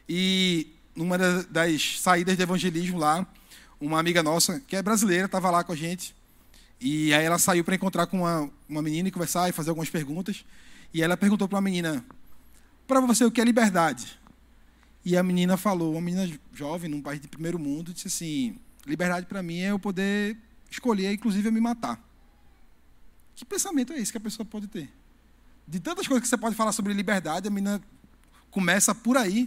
[0.09, 3.25] e numa das saídas de evangelismo lá,
[3.81, 6.13] uma amiga nossa, que é brasileira, estava lá com a gente.
[6.81, 9.89] E aí ela saiu para encontrar com uma, uma menina e conversar e fazer algumas
[9.89, 10.45] perguntas.
[10.93, 12.05] E ela perguntou para uma menina:
[12.89, 14.21] Para você, o que é liberdade?
[15.05, 19.27] E a menina falou, uma menina jovem, num país de primeiro mundo, disse assim: Liberdade
[19.27, 20.37] para mim é eu poder
[20.69, 22.03] escolher, inclusive, me matar.
[23.37, 24.91] Que pensamento é esse que a pessoa pode ter?
[25.67, 27.83] De tantas coisas que você pode falar sobre liberdade, a menina
[28.51, 29.47] começa por aí.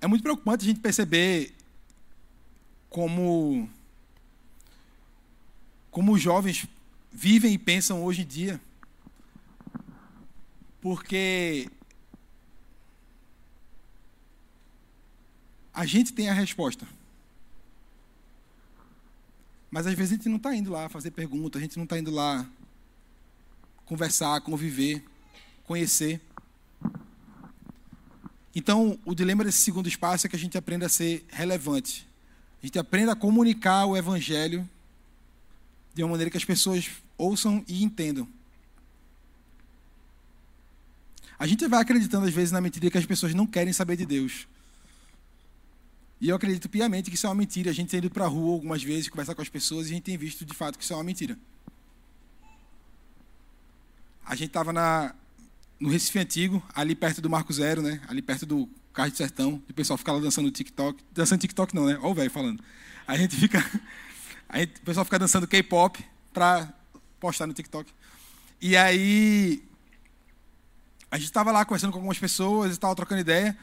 [0.00, 1.54] É muito preocupante a gente perceber
[2.90, 3.68] como
[5.90, 6.66] como os jovens
[7.12, 8.60] vivem e pensam hoje em dia.
[10.80, 11.70] Porque
[15.72, 16.86] a gente tem a resposta.
[19.74, 21.98] Mas às vezes a gente não está indo lá fazer pergunta, a gente não está
[21.98, 22.48] indo lá
[23.84, 25.04] conversar, conviver,
[25.64, 26.20] conhecer.
[28.54, 32.06] Então, o dilema desse segundo espaço é que a gente aprenda a ser relevante.
[32.62, 34.64] A gente aprenda a comunicar o evangelho
[35.92, 38.28] de uma maneira que as pessoas ouçam e entendam.
[41.36, 44.06] A gente vai acreditando às vezes na mentira que as pessoas não querem saber de
[44.06, 44.46] Deus.
[46.24, 47.70] E eu acredito piamente que isso é uma mentira.
[47.70, 49.92] A gente tem ido para a rua algumas vezes, conversar com as pessoas, e a
[49.92, 51.38] gente tem visto de fato que isso é uma mentira.
[54.24, 54.72] A gente estava
[55.78, 58.00] no Recife Antigo, ali perto do Marco Zero, né?
[58.08, 61.04] ali perto do Carro de Sertão, e o pessoal fica lá dançando TikTok.
[61.12, 61.98] Dançando TikTok não, né?
[61.98, 62.64] Olha o velho falando.
[63.06, 63.58] A gente fica.
[64.48, 66.72] A gente, o pessoal fica dançando K-pop para
[67.20, 67.92] postar no TikTok.
[68.62, 69.62] E aí.
[71.10, 73.54] A gente estava lá conversando com algumas pessoas, estava trocando ideia.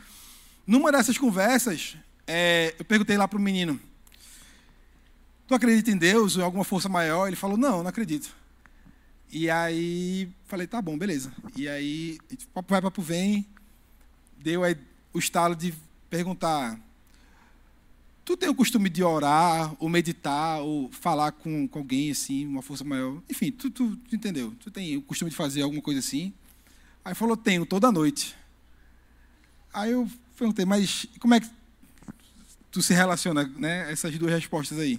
[0.68, 1.98] Numa dessas conversas,
[2.34, 3.78] é, eu perguntei lá para o menino:
[5.46, 7.28] Tu acredita em Deus ou em alguma força maior?
[7.28, 8.34] Ele falou: Não, não acredito.
[9.30, 11.34] E aí falei: Tá bom, beleza.
[11.58, 12.18] E aí,
[12.54, 13.46] papo vai, papo vem.
[14.38, 14.78] Deu aí
[15.12, 15.74] o estalo de
[16.10, 16.80] perguntar:
[18.24, 22.62] Tu tem o costume de orar, ou meditar, ou falar com, com alguém assim, uma
[22.62, 23.22] força maior?
[23.30, 24.56] Enfim, tu, tu, tu entendeu?
[24.58, 26.34] Tu tem o costume de fazer alguma coisa assim?
[27.04, 28.34] Aí falou: Tenho, toda noite.
[29.74, 31.61] Aí eu perguntei: Mas como é que
[32.72, 33.92] tu se relaciona, né?
[33.92, 34.98] Essas duas respostas aí.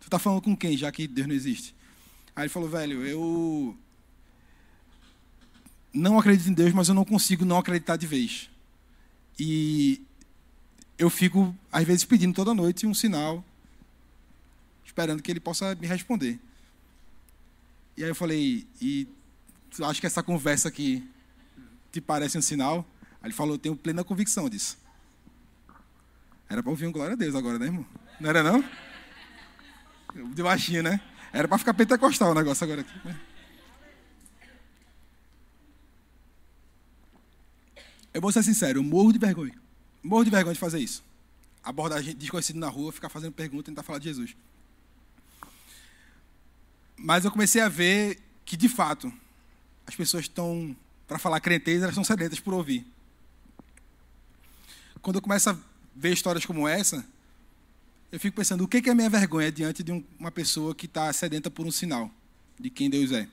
[0.00, 1.74] Tu tá falando com quem, já que Deus não existe?
[2.34, 3.76] Aí ele falou, velho, eu
[5.92, 8.50] não acredito em Deus, mas eu não consigo não acreditar de vez.
[9.38, 10.02] E
[10.98, 13.44] eu fico, às vezes, pedindo toda noite um sinal,
[14.84, 16.38] esperando que ele possa me responder.
[17.96, 19.06] E aí eu falei, e
[19.82, 21.06] acho que essa conversa aqui
[21.92, 22.86] te parece um sinal?
[23.20, 24.78] Aí ele falou, eu tenho plena convicção disso.
[26.52, 27.86] Era para ouvir um glória a Deus agora, né, irmão?
[28.20, 28.62] Não era, não?
[30.34, 31.00] De baixinho, né?
[31.32, 33.08] Era para ficar pentecostal o negócio agora aqui.
[33.08, 33.18] Né?
[38.12, 39.54] Eu vou ser sincero, eu morro de vergonha.
[40.02, 41.02] Morro de vergonha de fazer isso.
[41.64, 44.36] Abordar gente desconhecido na rua, ficar fazendo pergunta e tentar falar de Jesus.
[46.98, 49.10] Mas eu comecei a ver que, de fato,
[49.86, 50.76] as pessoas estão,
[51.08, 52.86] para falar crentez, elas estão sedentas por ouvir.
[55.00, 57.04] Quando eu começo a ver histórias como essa,
[58.10, 61.50] eu fico pensando, o que é minha vergonha diante de uma pessoa que está sedenta
[61.50, 62.10] por um sinal
[62.60, 63.26] de quem Deus é?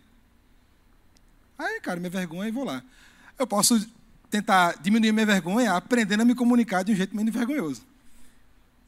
[1.58, 2.82] Aí, cara, minha vergonha e vou lá.
[3.38, 3.86] Eu posso
[4.30, 7.82] tentar diminuir minha vergonha aprendendo a me comunicar de um jeito menos vergonhoso.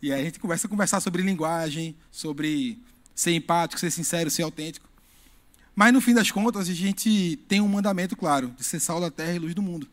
[0.01, 2.79] E aí a gente começa a conversar sobre linguagem, sobre
[3.13, 4.87] ser empático, ser sincero, ser autêntico.
[5.75, 9.11] Mas no fim das contas, a gente tem um mandamento claro de ser sal da
[9.11, 9.87] terra e luz do mundo.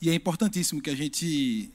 [0.00, 1.70] E é importantíssimo que a gente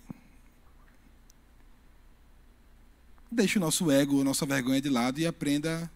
[3.32, 5.90] deixe o nosso ego, a nossa vergonha de lado e aprenda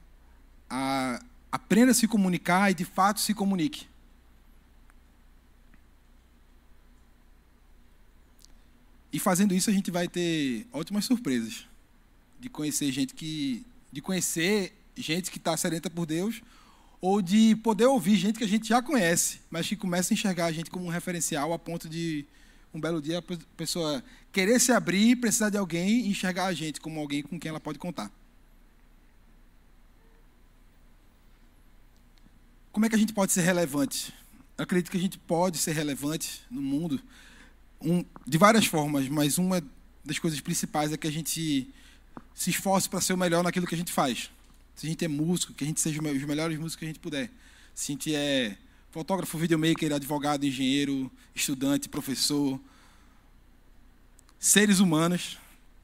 [0.70, 3.88] a aprenda a se comunicar e de fato se comunique.
[9.14, 11.66] E fazendo isso a gente vai ter ótimas surpresas
[12.40, 16.42] de conhecer gente que de conhecer gente que está sedenta por Deus
[17.02, 20.46] ou de poder ouvir gente que a gente já conhece, mas que começa a enxergar
[20.46, 22.26] a gente como um referencial a ponto de
[22.74, 23.24] um belo dia a
[23.56, 27.50] pessoa querer se abrir, precisar de alguém e enxergar a gente como alguém com quem
[27.50, 28.12] ela pode contar.
[32.72, 34.14] Como é que a gente pode ser relevante?
[34.58, 37.02] Eu acredito que a gente pode ser relevante no mundo
[37.80, 39.64] um, de várias formas, mas uma
[40.04, 41.74] das coisas principais é que a gente
[42.34, 44.30] se esforce para ser o melhor naquilo que a gente faz.
[44.76, 47.00] Se a gente é músico, que a gente seja os melhores músicos que a gente
[47.00, 47.32] puder.
[47.74, 48.58] Se a gente é
[48.92, 52.60] fotógrafo, videomaker, advogado, engenheiro, estudante, professor,
[54.40, 55.38] seres humanos,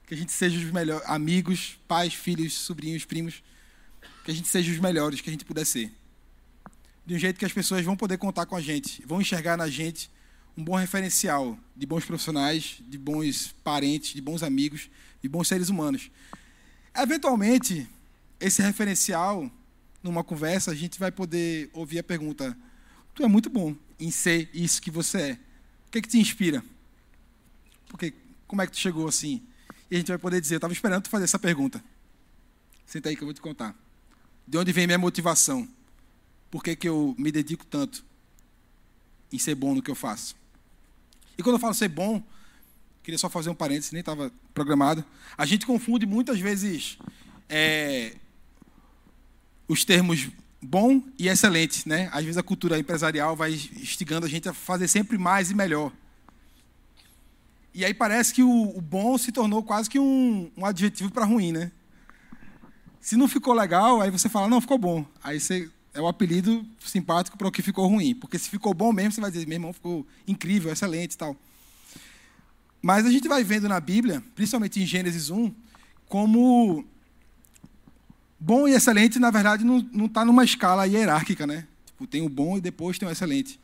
[0.06, 3.42] que a gente seja os melhores amigos, pais, filhos, sobrinhos, primos,
[4.24, 5.92] que a gente seja os melhores que a gente puder ser.
[7.04, 9.68] De um jeito que as pessoas vão poder contar com a gente, vão enxergar na
[9.68, 10.10] gente
[10.56, 14.90] um bom referencial de bons profissionais, de bons parentes, de bons amigos,
[15.22, 16.10] de bons seres humanos.
[16.94, 17.88] Eventualmente,
[18.46, 19.50] esse referencial,
[20.02, 22.56] numa conversa, a gente vai poder ouvir a pergunta:
[23.14, 25.32] Tu é muito bom em ser isso que você é.
[25.86, 26.64] O que, é que te inspira?
[27.88, 28.14] Porque,
[28.46, 29.42] como é que tu chegou assim?
[29.90, 31.82] E a gente vai poder dizer: Eu estava esperando tu fazer essa pergunta.
[32.86, 33.74] Senta aí que eu vou te contar.
[34.46, 35.68] De onde vem minha motivação?
[36.52, 38.04] por que, que eu me dedico tanto
[39.32, 40.36] em ser bom no que eu faço.
[41.38, 42.22] E quando eu falo ser bom,
[43.02, 45.02] queria só fazer um parênteses, nem estava programado.
[45.38, 46.98] A gente confunde muitas vezes
[47.48, 48.16] é,
[49.68, 50.28] os termos
[50.60, 52.08] bom e excelente, né?
[52.12, 55.92] Às vezes a cultura empresarial vai instigando a gente a fazer sempre mais e melhor.
[57.74, 61.24] E aí parece que o, o bom se tornou quase que um, um adjetivo para
[61.24, 61.72] ruim, né?
[63.00, 65.04] Se não ficou legal, aí você fala, não, ficou bom.
[65.22, 68.14] Aí você é o apelido simpático para o que ficou ruim.
[68.14, 71.36] Porque se ficou bom mesmo, você vai dizer, meu irmão, ficou incrível, excelente e tal.
[72.80, 75.52] Mas a gente vai vendo na Bíblia, principalmente em Gênesis 1,
[76.08, 76.84] como
[78.42, 81.66] bom e excelente, na verdade, não está numa escala hierárquica, né?
[81.86, 83.60] Tipo, tem o bom e depois tem o excelente.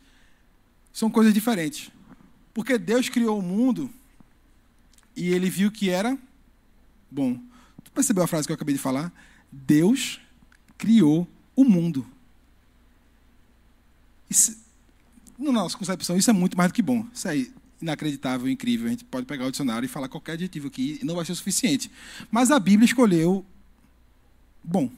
[0.93, 1.91] São coisas diferentes.
[2.55, 3.91] Porque Deus criou o mundo
[5.17, 6.17] e ele viu que era
[7.11, 7.41] bom.
[7.83, 9.13] Tu percebeu a frase que eu acabei de falar?
[9.51, 10.21] Deus
[10.77, 12.07] criou o mundo.
[14.31, 14.57] Isso,
[15.37, 17.05] na nossa concepção, isso é muito mais do que bom.
[17.13, 17.47] Isso é
[17.83, 18.87] inacreditável, incrível.
[18.87, 21.33] A gente pode pegar o dicionário e falar qualquer adjetivo aqui e não vai ser
[21.33, 21.91] o suficiente.
[22.31, 23.45] Mas a Bíblia escolheu
[24.63, 24.91] bom.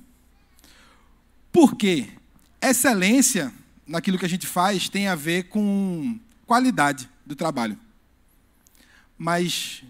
[1.52, 2.08] Por quê?
[2.60, 3.52] Excelência
[3.86, 7.78] naquilo que a gente faz tem a ver com qualidade do trabalho.
[9.18, 9.82] Mas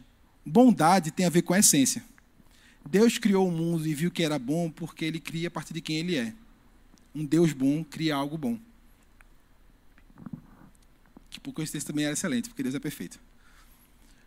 [0.45, 2.05] bondade tem a ver com a essência.
[2.89, 5.81] Deus criou o mundo e viu que era bom porque ele cria a partir de
[5.81, 6.33] quem ele é.
[7.15, 8.59] Um Deus bom cria algo bom.
[11.29, 13.21] Que por coincidência também era excelente, porque Deus é perfeito.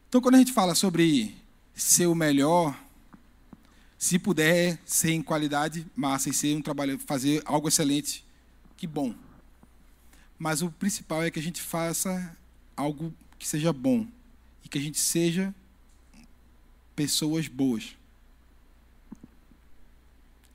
[0.08, 1.36] Então, quando a gente fala sobre
[1.74, 2.78] ser o melhor,
[4.04, 8.22] se puder ser em qualidade, massa, e ser um trabalho, fazer algo excelente,
[8.76, 9.16] que bom.
[10.38, 12.38] Mas o principal é que a gente faça
[12.76, 14.06] algo que seja bom
[14.62, 15.56] e que a gente seja
[16.94, 17.96] pessoas boas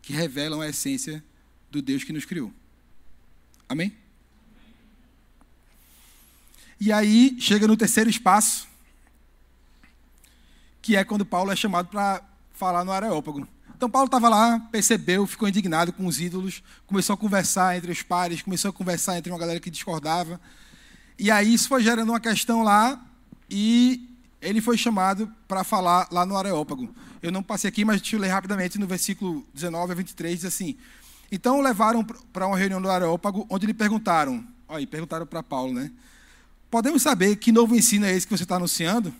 [0.03, 1.25] que revelam a essência
[1.71, 2.53] do Deus que nos criou.
[3.67, 3.97] Amém?
[6.79, 8.69] E aí chega no terceiro espaço,
[10.83, 12.28] que é quando Paulo é chamado para
[12.59, 13.47] falar no Areópago.
[13.77, 18.03] Então Paulo estava lá, percebeu, ficou indignado com os ídolos, começou a conversar entre os
[18.03, 20.40] pares, começou a conversar entre uma galera que discordava.
[21.16, 23.01] E aí isso foi gerando uma questão lá
[23.49, 24.11] e
[24.42, 26.92] ele foi chamado para falar lá no Areópago.
[27.23, 30.44] Eu não passei aqui, mas deixa eu ler rapidamente no versículo 19 a 23, diz
[30.44, 30.77] assim:
[31.31, 35.73] Então o levaram para uma reunião do Areópago, onde lhe perguntaram, olha, perguntaram para Paulo,
[35.73, 35.92] né?
[36.68, 39.14] Podemos saber que novo ensino é esse que você está anunciando?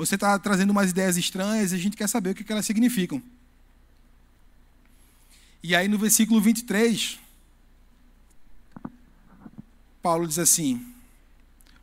[0.00, 3.22] Você está trazendo umas ideias estranhas e a gente quer saber o que elas significam.
[5.62, 7.18] E aí no versículo 23,
[10.00, 10.82] Paulo diz assim: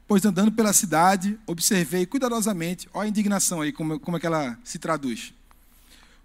[0.08, 4.58] Pois andando pela cidade, observei cuidadosamente, olha a indignação aí, como, como é que ela
[4.64, 5.32] se traduz.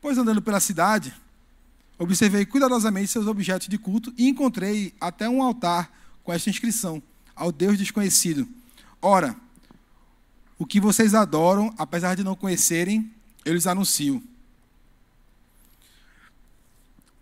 [0.00, 1.14] Pois andando pela cidade,
[1.98, 5.92] observei cuidadosamente seus objetos de culto e encontrei até um altar
[6.24, 7.02] com esta inscrição:
[7.36, 8.48] Ao Deus desconhecido.
[9.02, 9.36] Ora,
[10.62, 13.12] o que vocês adoram, apesar de não conhecerem,
[13.44, 14.22] eu lhes anuncio.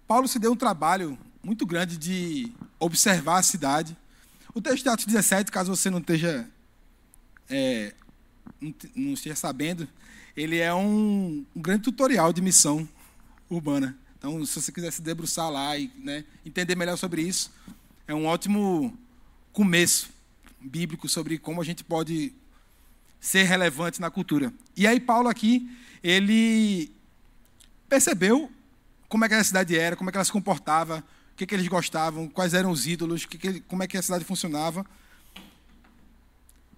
[0.07, 3.96] Paulo se deu um trabalho muito grande de observar a cidade,
[4.55, 6.46] o texto de Atos 17, caso você não esteja,
[7.48, 7.94] é,
[8.94, 9.88] não esteja sabendo,
[10.37, 12.87] ele é um, um, grande tutorial de missão
[13.48, 13.96] urbana.
[14.18, 17.50] Então, se você quiser se debruçar lá e né, entender melhor sobre isso,
[18.07, 18.94] é um ótimo
[19.50, 20.11] começo
[20.61, 22.35] bíblico sobre como a gente pode
[23.20, 24.52] ser relevante na cultura.
[24.76, 25.70] E aí Paulo aqui,
[26.02, 26.90] ele
[27.88, 28.50] percebeu
[29.09, 31.04] como é que a cidade era, como é que ela se comportava,
[31.37, 34.24] que, que eles gostavam, quais eram os ídolos, que que, como é que a cidade
[34.24, 34.87] funcionava.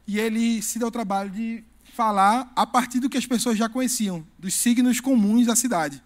[0.07, 1.63] E ele se deu o trabalho de
[1.95, 6.03] falar a partir do que as pessoas já conheciam, dos signos comuns da cidade.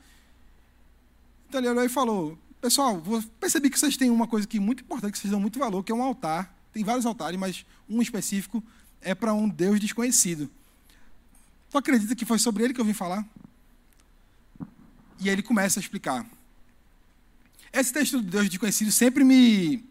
[1.48, 3.02] Então ele olhou e falou: Pessoal,
[3.38, 5.82] percebi que vocês têm uma coisa que é muito importante, que vocês dão muito valor,
[5.84, 6.54] que é um altar.
[6.72, 8.62] Tem vários altares, mas um específico
[9.06, 10.50] é para um Deus desconhecido.
[11.70, 13.24] Tu acredita que foi sobre ele que eu vim falar?
[15.20, 16.26] E aí ele começa a explicar.
[17.72, 19.84] Esse texto de Deus desconhecido sempre me,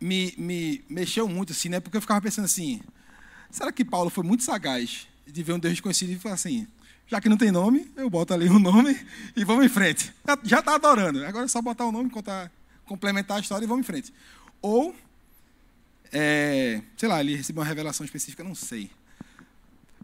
[0.00, 1.80] me, me mexeu muito, assim, né?
[1.80, 2.80] Porque eu ficava pensando assim,
[3.50, 6.68] será que Paulo foi muito sagaz de ver um Deus desconhecido e falar assim,
[7.08, 8.96] já que não tem nome, eu boto ali o um nome
[9.34, 10.14] e vamos em frente.
[10.44, 12.48] Já está adorando, agora é só botar o nome, contar,
[12.86, 14.14] complementar a história e vamos em frente.
[14.62, 14.94] Ou,
[16.14, 18.90] é, sei lá, ele recebeu uma revelação específica, não sei.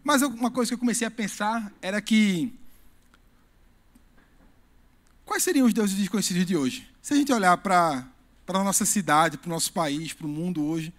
[0.03, 2.53] Mas uma coisa que eu comecei a pensar era que
[5.31, 6.85] Quais seriam os deuses desconhecidos de hoje?
[7.01, 8.05] Se a gente olhar para
[8.47, 10.93] a nossa cidade, para o nosso país, para o mundo hoje,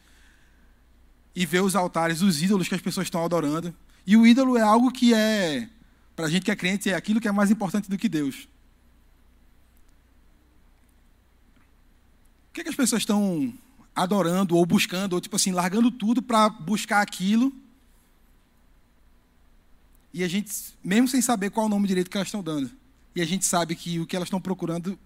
[1.37, 3.77] e ver os altares, os ídolos que as pessoas estão adorando.
[4.07, 5.69] E o ídolo é algo que é,
[6.17, 8.49] para a gente que é crente, é aquilo que é mais importante do que Deus.
[12.47, 13.53] Por que, que as pessoas estão
[13.95, 17.53] adorando ou buscando, ou tipo assim, largando tudo para buscar aquilo?
[20.13, 22.71] E a gente, mesmo sem saber qual o nome direito que elas estão dando,
[23.15, 24.99] e a gente sabe que o que elas estão procurando,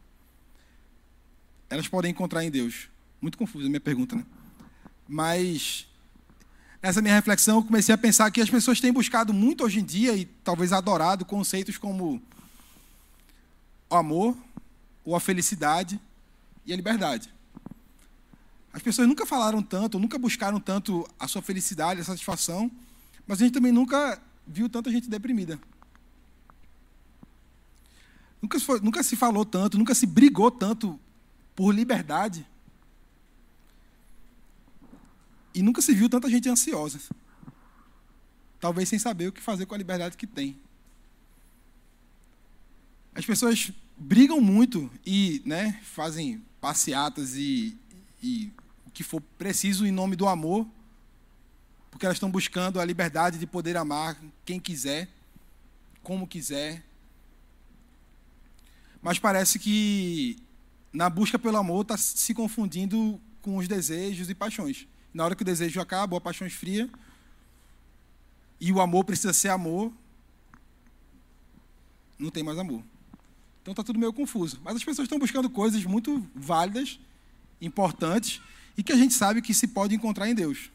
[1.68, 2.88] elas podem encontrar em Deus.
[3.20, 4.24] Muito confusa a minha pergunta, né?
[5.08, 5.86] Mas
[6.82, 9.84] nessa minha reflexão, eu comecei a pensar que as pessoas têm buscado muito hoje em
[9.84, 12.22] dia e talvez adorado conceitos como
[13.88, 14.36] o amor,
[15.04, 16.00] ou a felicidade
[16.64, 17.35] e a liberdade.
[18.76, 22.70] As pessoas nunca falaram tanto, nunca buscaram tanto a sua felicidade, a satisfação,
[23.26, 25.58] mas a gente também nunca viu tanta gente deprimida.
[28.42, 31.00] Nunca, nunca se falou tanto, nunca se brigou tanto
[31.54, 32.46] por liberdade.
[35.54, 37.00] E nunca se viu tanta gente ansiosa.
[38.60, 40.54] Talvez sem saber o que fazer com a liberdade que tem.
[43.14, 47.74] As pessoas brigam muito e né, fazem passeatas e,
[48.22, 48.52] e
[48.96, 50.66] que for preciso em nome do amor,
[51.90, 55.06] porque elas estão buscando a liberdade de poder amar quem quiser,
[56.02, 56.82] como quiser.
[59.02, 60.38] Mas parece que
[60.90, 64.86] na busca pelo amor está se confundindo com os desejos e paixões.
[65.12, 66.88] Na hora que o desejo acaba, a paixão esfria,
[68.58, 69.92] e o amor precisa ser amor,
[72.18, 72.82] não tem mais amor.
[73.60, 74.58] Então está tudo meio confuso.
[74.64, 76.98] Mas as pessoas estão buscando coisas muito válidas,
[77.60, 78.40] importantes,
[78.76, 80.70] e que a gente sabe que se pode encontrar em Deus.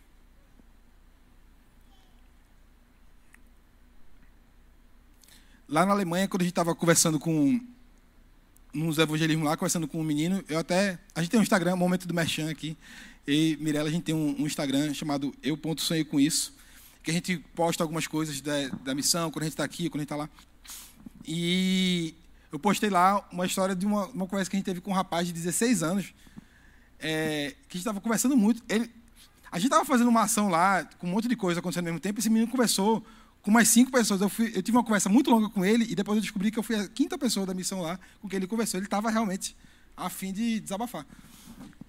[5.68, 7.60] Lá na Alemanha, quando a gente estava conversando com
[8.74, 10.98] nos evangelismos lá, conversando com um menino, eu até.
[11.14, 12.78] A gente tem um Instagram, Momento do Merchan aqui.
[13.28, 16.54] E Mirella, a gente tem um, um Instagram chamado Eu Ponto Sonhei com Isso,
[17.04, 20.02] que a gente posta algumas coisas da, da missão, quando a gente está aqui, quando
[20.02, 20.30] a gente está lá.
[21.26, 22.16] E
[22.52, 24.94] eu postei lá uma história de uma, uma conversa que a gente teve com um
[24.94, 26.14] rapaz de 16 anos,
[27.02, 28.64] é, que a gente estava conversando muito.
[28.70, 28.90] Ele,
[29.52, 32.00] a gente estava fazendo uma ação lá, com um monte de coisa acontecendo ao mesmo
[32.00, 33.06] tempo, e esse menino conversou
[33.42, 34.22] com mais cinco pessoas.
[34.22, 36.60] Eu, fui, eu tive uma conversa muito longa com ele, e depois eu descobri que
[36.60, 38.78] eu fui a quinta pessoa da missão lá com quem ele conversou.
[38.78, 39.56] Ele estava realmente
[39.98, 41.06] a fim de desabafar.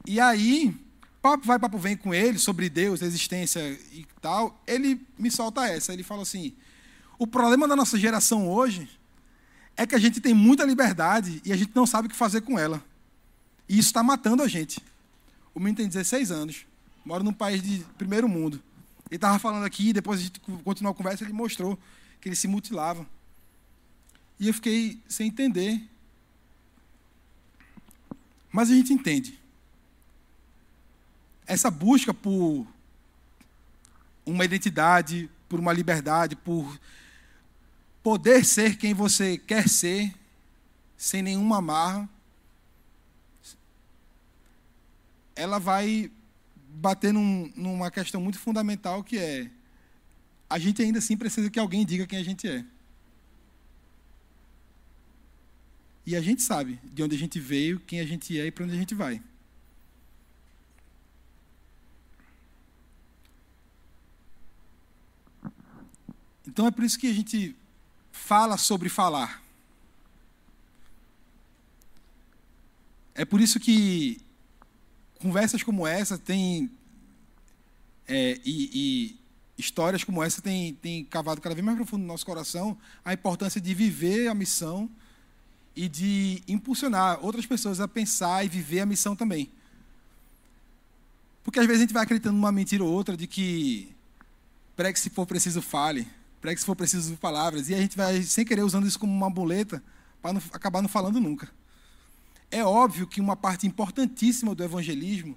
[0.06, 0.74] E aí,
[1.20, 3.60] papo vai, papo vem com ele sobre Deus, existência
[3.92, 4.60] e tal.
[4.66, 5.92] Ele me solta essa.
[5.92, 6.52] Ele fala assim:
[7.18, 8.88] o problema da nossa geração hoje
[9.76, 12.40] é que a gente tem muita liberdade e a gente não sabe o que fazer
[12.40, 12.82] com ela.
[13.68, 14.82] E isso está matando a gente.
[15.54, 16.66] O menino tem 16 anos,
[17.04, 18.62] mora num país de primeiro mundo.
[19.10, 21.78] Ele estava falando aqui, depois a gente continuou a conversa, ele mostrou
[22.20, 23.06] que ele se mutilava.
[24.40, 25.86] E eu fiquei sem entender.
[28.50, 29.38] Mas a gente entende.
[31.46, 32.66] Essa busca por
[34.24, 36.80] uma identidade, por uma liberdade, por
[38.02, 40.14] poder ser quem você quer ser,
[40.96, 42.08] sem nenhuma amarra,
[45.34, 46.10] ela vai
[46.74, 49.50] bater num, numa questão muito fundamental que é
[50.48, 52.64] a gente ainda assim precisa que alguém diga quem a gente é.
[56.04, 58.64] E a gente sabe de onde a gente veio, quem a gente é e para
[58.64, 59.22] onde a gente vai.
[66.46, 67.56] Então é por isso que a gente
[68.10, 69.42] fala sobre falar.
[73.14, 74.20] É por isso que
[75.22, 76.70] conversas como essa têm.
[78.06, 79.22] É, e, e,
[79.56, 83.60] histórias como essa têm, têm cavado cada vez mais profundo no nosso coração a importância
[83.60, 84.90] de viver a missão
[85.76, 89.48] e de impulsionar outras pessoas a pensar e viver a missão também.
[91.44, 93.94] Porque às vezes a gente vai acreditando numa mentira ou outra de que
[94.74, 96.06] pregue se for preciso fale
[96.42, 97.70] pregue se for preciso palavras.
[97.70, 99.82] E a gente vai, sem querer, usando isso como uma boleta
[100.20, 101.48] para acabar não falando nunca.
[102.52, 105.34] É óbvio que uma parte importantíssima do evangelismo,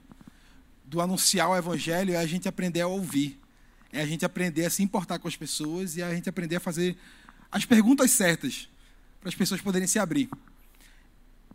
[0.84, 3.40] do anunciar o evangelho, é a gente aprender a ouvir.
[3.90, 6.60] É a gente aprender a se importar com as pessoas e a gente aprender a
[6.60, 6.98] fazer
[7.50, 8.68] as perguntas certas
[9.22, 10.30] para as pessoas poderem se abrir.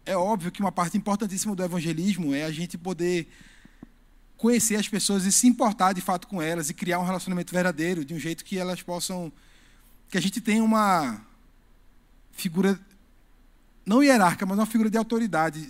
[0.06, 3.28] É óbvio que uma parte importantíssima do evangelismo é a gente poder
[4.38, 8.02] conhecer as pessoas e se importar de fato com elas e criar um relacionamento verdadeiro
[8.02, 9.30] de um jeito que elas possam
[10.08, 11.20] que a gente tenha uma
[12.32, 12.80] figura
[13.84, 15.68] não hierárquica, mas uma figura de autoridade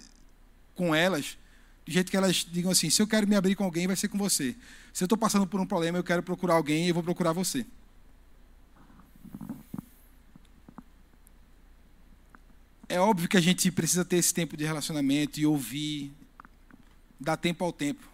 [0.75, 1.39] com elas,
[1.87, 4.09] de jeito que elas digam assim: se eu quero me abrir com alguém, vai ser
[4.09, 4.55] com você.
[4.93, 7.65] Se eu estou passando por um problema, eu quero procurar alguém, eu vou procurar você.
[12.89, 16.13] É óbvio que a gente precisa ter esse tempo de relacionamento e ouvir,
[17.21, 18.11] dar tempo ao tempo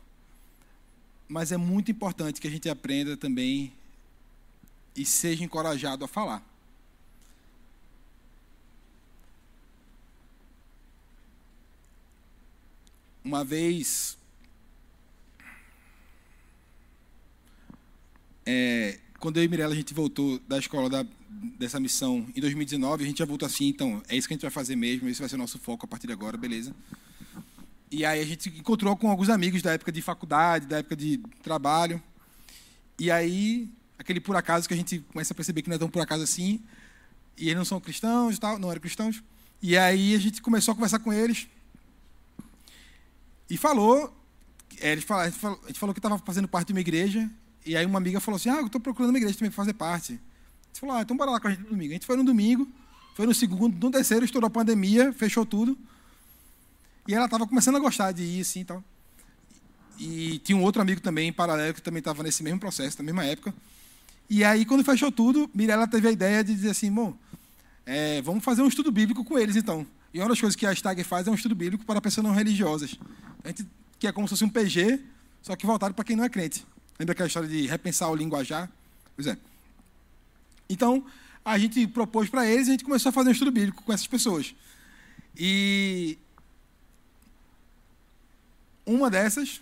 [1.29, 3.73] mas é muito importante que a gente aprenda também
[4.95, 6.43] e seja encorajado a falar.
[13.27, 14.16] Uma vez.
[18.47, 21.05] É, quando eu e Mirella a gente voltou da escola da,
[21.59, 24.43] dessa missão em 2019, a gente já voltou assim, então é isso que a gente
[24.43, 26.72] vai fazer mesmo, esse vai ser o nosso foco a partir de agora, beleza?
[27.91, 31.18] E aí a gente encontrou com alguns amigos da época de faculdade, da época de
[31.43, 32.01] trabalho.
[32.99, 33.68] E aí,
[33.99, 36.22] aquele por acaso que a gente começa a perceber que não é tão por acaso
[36.22, 36.61] assim,
[37.37, 39.22] e eles não são cristãos, tal, não eram cristãos.
[39.61, 41.49] E aí a gente começou a conversar com eles
[43.49, 44.13] e falou,
[44.81, 47.31] é, a gente falou, a gente falou que estava fazendo parte de uma igreja,
[47.65, 49.73] e aí uma amiga falou assim, ah, eu estou procurando uma igreja também para fazer
[49.73, 50.13] parte.
[50.13, 51.91] A gente falou, ah, então bora lá com a gente no domingo.
[51.91, 52.69] A gente foi no domingo,
[53.15, 55.77] foi no segundo, no terceiro, estourou a pandemia, fechou tudo.
[57.09, 58.83] E ela estava começando a gostar de ir, assim, tal.
[59.99, 63.05] E tinha um outro amigo também, em paralelo, que também estava nesse mesmo processo, na
[63.05, 63.55] mesma época.
[64.29, 67.17] E aí, quando fechou tudo, Mirella teve a ideia de dizer assim, bom,
[67.85, 69.87] é, vamos fazer um estudo bíblico com eles, então.
[70.13, 72.35] E uma das coisas que a Stagger faz é um estudo bíblico para pessoas não
[72.35, 72.99] religiosas.
[73.45, 73.66] A gente,
[73.99, 75.01] que é como se fosse um PG,
[75.43, 76.66] só que voltado para quem não é crente.
[76.99, 78.70] Lembra aquela história de repensar o linguajar?
[79.14, 79.37] Pois é.
[80.68, 81.05] Então,
[81.45, 83.93] a gente propôs para eles e a gente começou a fazer um estudo bíblico com
[83.93, 84.55] essas pessoas.
[85.37, 86.18] E
[88.84, 89.61] uma dessas,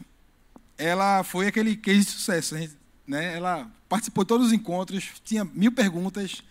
[0.78, 2.56] ela foi aquele case de sucesso.
[2.56, 3.36] Gente, né?
[3.36, 6.42] Ela participou de todos os encontros, tinha mil perguntas,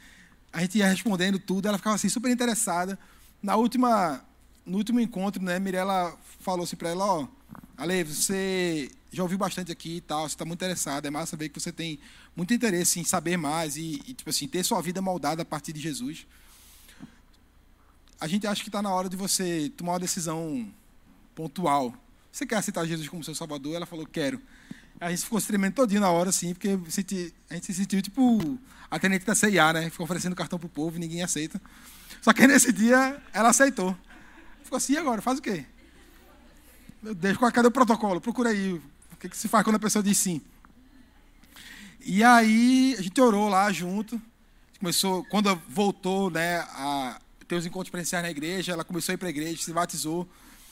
[0.52, 2.98] a gente ia respondendo tudo, ela ficava assim super interessada.
[3.42, 4.24] Na última,
[4.66, 7.28] no último encontro, né, Mirella falou assim para ela, ó,
[7.78, 11.50] Ale, você já ouviu bastante aqui e tal, você está muito interessada, é massa ver
[11.50, 12.00] que você tem
[12.36, 15.74] muito interesse em saber mais e, e tipo assim, ter sua vida moldada a partir
[15.74, 16.26] de Jesus.
[18.20, 20.72] A gente acha que está na hora de você tomar uma decisão
[21.36, 21.94] pontual.
[22.32, 23.76] Você quer aceitar Jesus como seu Salvador?
[23.76, 24.42] Ela falou, quero.
[25.00, 26.70] A gente ficou se tremendo todinho na hora, assim, porque
[27.50, 28.58] a gente se sentiu tipo
[28.90, 29.90] a tenente da CIA, né?
[29.90, 31.62] Ficou oferecendo cartão pro povo e ninguém aceita.
[32.22, 33.96] Só que nesse dia ela aceitou.
[34.74, 35.22] Ficou assim, e agora?
[35.22, 35.66] Faz o quê?
[37.00, 38.20] Meu Deus, cadê o protocolo?
[38.20, 38.74] Procura aí.
[39.12, 40.42] O que, que se faz quando a pessoa diz sim?
[42.00, 44.20] E aí a gente orou lá junto.
[44.80, 49.18] Começou, quando voltou né, a ter os encontros presenciais na igreja, ela começou a ir
[49.20, 50.28] para a igreja, se batizou.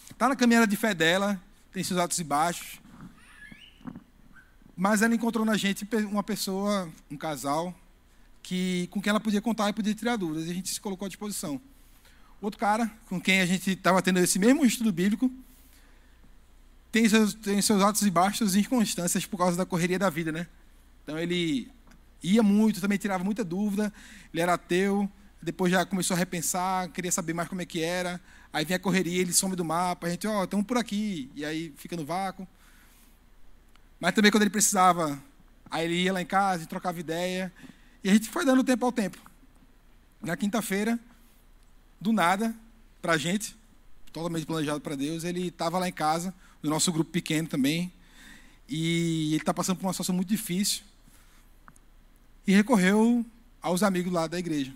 [0.10, 1.40] Está na caminhada de fé dela,
[1.72, 2.80] tem seus altos e baixos.
[4.76, 7.72] Mas ela encontrou na gente uma pessoa, um casal,
[8.42, 10.48] que com quem ela podia contar e podia tirar dúvidas.
[10.48, 11.62] E a gente se colocou à disposição.
[12.42, 15.32] Outro cara, com quem a gente estava tendo esse mesmo estudo bíblico,
[16.92, 20.32] tem seus, tem seus altos e baixos e inconstâncias por causa da correria da vida,
[20.32, 20.48] né?
[21.04, 21.70] Então ele
[22.22, 23.94] ia muito, também tirava muita dúvida.
[24.34, 25.10] Ele era ateu,
[25.42, 28.20] depois já começou a repensar, queria saber mais como é que era.
[28.52, 31.32] Aí vem a correria, ele some do mapa, a gente, ó, oh, estamos por aqui,
[31.36, 32.48] e aí fica no vácuo.
[34.00, 35.22] Mas também quando ele precisava,
[35.70, 37.54] aí ele ia lá em casa e trocava ideia.
[38.04, 39.18] E a gente foi dando tempo ao tempo.
[40.22, 41.00] Na quinta-feira,
[42.02, 42.54] do nada,
[43.02, 43.56] para a gente,
[44.12, 47.94] totalmente planejado para Deus, ele estava lá em casa, no nosso grupo pequeno também,
[48.68, 50.84] e ele está passando por uma situação muito difícil,
[52.46, 53.24] e recorreu
[53.62, 54.74] aos amigos lá da igreja.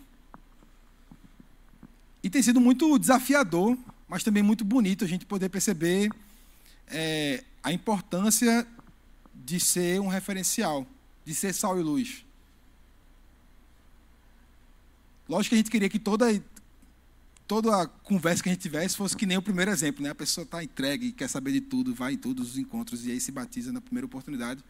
[2.22, 6.10] E tem sido muito desafiador, mas também muito bonito a gente poder perceber
[6.88, 8.68] é, a importância
[9.34, 10.86] de ser um referencial,
[11.26, 12.24] de ser sal e luz.
[15.28, 16.32] Lógico que a gente queria que toda,
[17.48, 20.04] toda a conversa que a gente tivesse fosse que nem o primeiro exemplo.
[20.04, 20.10] Né?
[20.10, 23.20] A pessoa está entregue, quer saber de tudo, vai em todos os encontros e aí
[23.20, 24.64] se batiza na primeira oportunidade.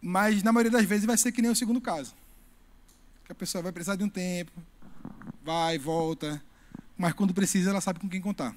[0.00, 2.14] Mas, na maioria das vezes, vai ser que nem o segundo caso.
[3.24, 4.52] Que a pessoa vai precisar de um tempo,
[5.42, 6.42] vai, volta,
[6.96, 8.54] mas quando precisa, ela sabe com quem contar.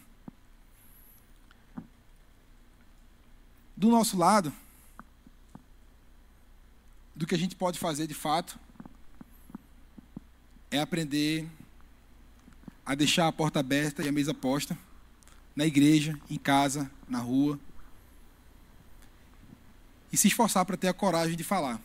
[3.76, 4.54] Do nosso lado,
[7.16, 8.60] do que a gente pode fazer de fato,
[10.70, 11.50] é aprender
[12.90, 14.76] a deixar a porta aberta e a mesa posta
[15.56, 17.60] na igreja, em casa, na rua.
[20.12, 21.80] E se esforçar para ter a coragem de falar.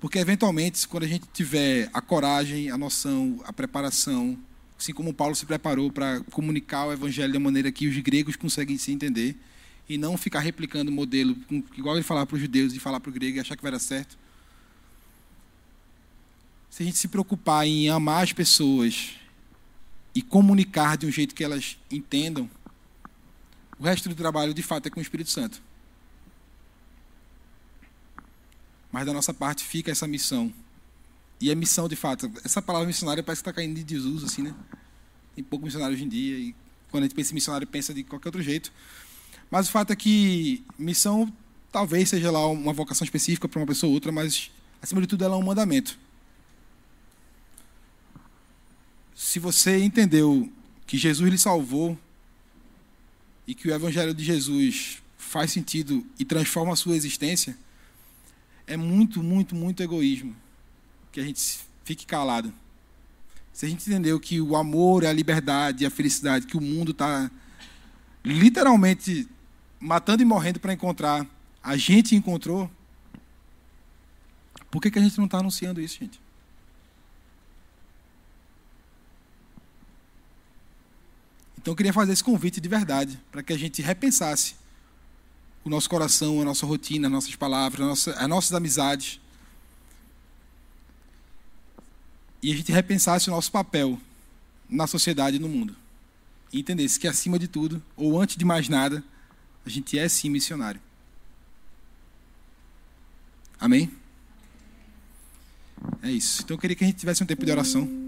[0.00, 4.36] Porque, eventualmente, quando a gente tiver a coragem, a noção, a preparação,
[4.76, 8.76] assim como Paulo se preparou para comunicar o evangelho da maneira que os gregos conseguem
[8.76, 9.36] se entender,
[9.88, 11.36] e não ficar replicando o modelo,
[11.78, 13.70] igual ele falar para os judeus e falar para o grego e achar que vai
[13.70, 14.18] dar certo,
[16.68, 19.21] se a gente se preocupar em amar as pessoas
[20.14, 22.48] e comunicar de um jeito que elas entendam,
[23.78, 25.62] o resto do trabalho de fato é com o Espírito Santo.
[28.90, 30.52] Mas da nossa parte fica essa missão.
[31.40, 34.42] E a missão, de fato, essa palavra missionária parece que está caindo de desuso, assim,
[34.42, 34.54] né?
[35.34, 36.54] Tem pouco missionário hoje em dia, e
[36.90, 38.70] quando a gente pensa em missionário, pensa de qualquer outro jeito.
[39.50, 41.32] Mas o fato é que missão
[41.72, 44.50] talvez seja lá uma vocação específica para uma pessoa ou outra, mas
[44.80, 45.98] acima de tudo ela é um mandamento.
[49.14, 50.50] Se você entendeu
[50.86, 51.98] que Jesus lhe salvou
[53.46, 57.56] e que o Evangelho de Jesus faz sentido e transforma a sua existência,
[58.66, 60.36] é muito, muito, muito egoísmo
[61.10, 62.52] que a gente fique calado.
[63.52, 67.30] Se a gente entendeu que o amor, a liberdade a felicidade que o mundo está
[68.24, 69.28] literalmente
[69.78, 71.26] matando e morrendo para encontrar,
[71.62, 72.70] a gente encontrou,
[74.70, 76.21] por que, que a gente não está anunciando isso, gente?
[81.62, 84.56] Então eu queria fazer esse convite de verdade, para que a gente repensasse
[85.64, 89.20] o nosso coração, a nossa rotina, as nossas palavras, as nossas amizades.
[92.42, 93.96] E a gente repensasse o nosso papel
[94.68, 95.76] na sociedade e no mundo.
[96.52, 99.04] E entendesse que, acima de tudo, ou antes de mais nada,
[99.64, 100.80] a gente é sim missionário.
[103.60, 103.88] Amém?
[106.02, 106.42] É isso.
[106.42, 108.02] Então eu queria que a gente tivesse um tempo de oração.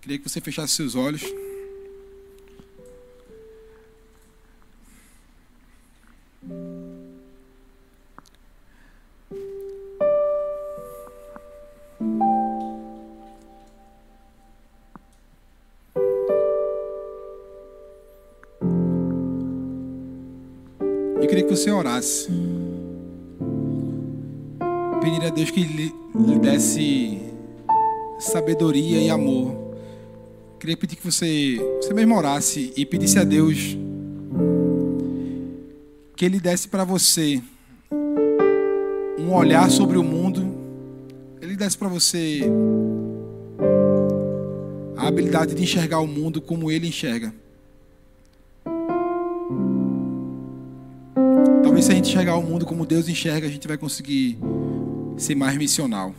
[0.00, 1.22] Queria que você fechasse seus olhos.
[21.20, 22.28] Eu queria que você orasse.
[25.02, 27.20] Pedir a Deus que lhe, lhe desse
[28.18, 29.69] sabedoria e amor.
[30.60, 33.78] Queria pedir que você, você mesmo orasse e pedisse a Deus
[36.14, 37.40] que Ele desse para você
[39.18, 40.54] um olhar sobre o mundo.
[41.40, 42.42] Ele desse para você
[44.98, 47.32] a habilidade de enxergar o mundo como Ele enxerga.
[51.62, 54.36] Talvez se a gente enxergar o mundo como Deus enxerga, a gente vai conseguir
[55.16, 56.14] ser mais missional.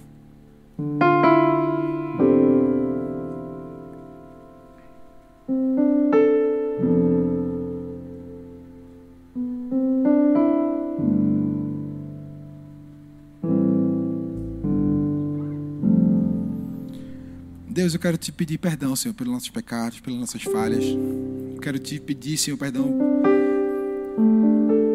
[17.91, 20.85] Deus, eu quero te pedir perdão, Senhor, pelos nossos pecados, pelas nossas falhas.
[20.85, 22.97] Eu quero te pedir, Senhor, perdão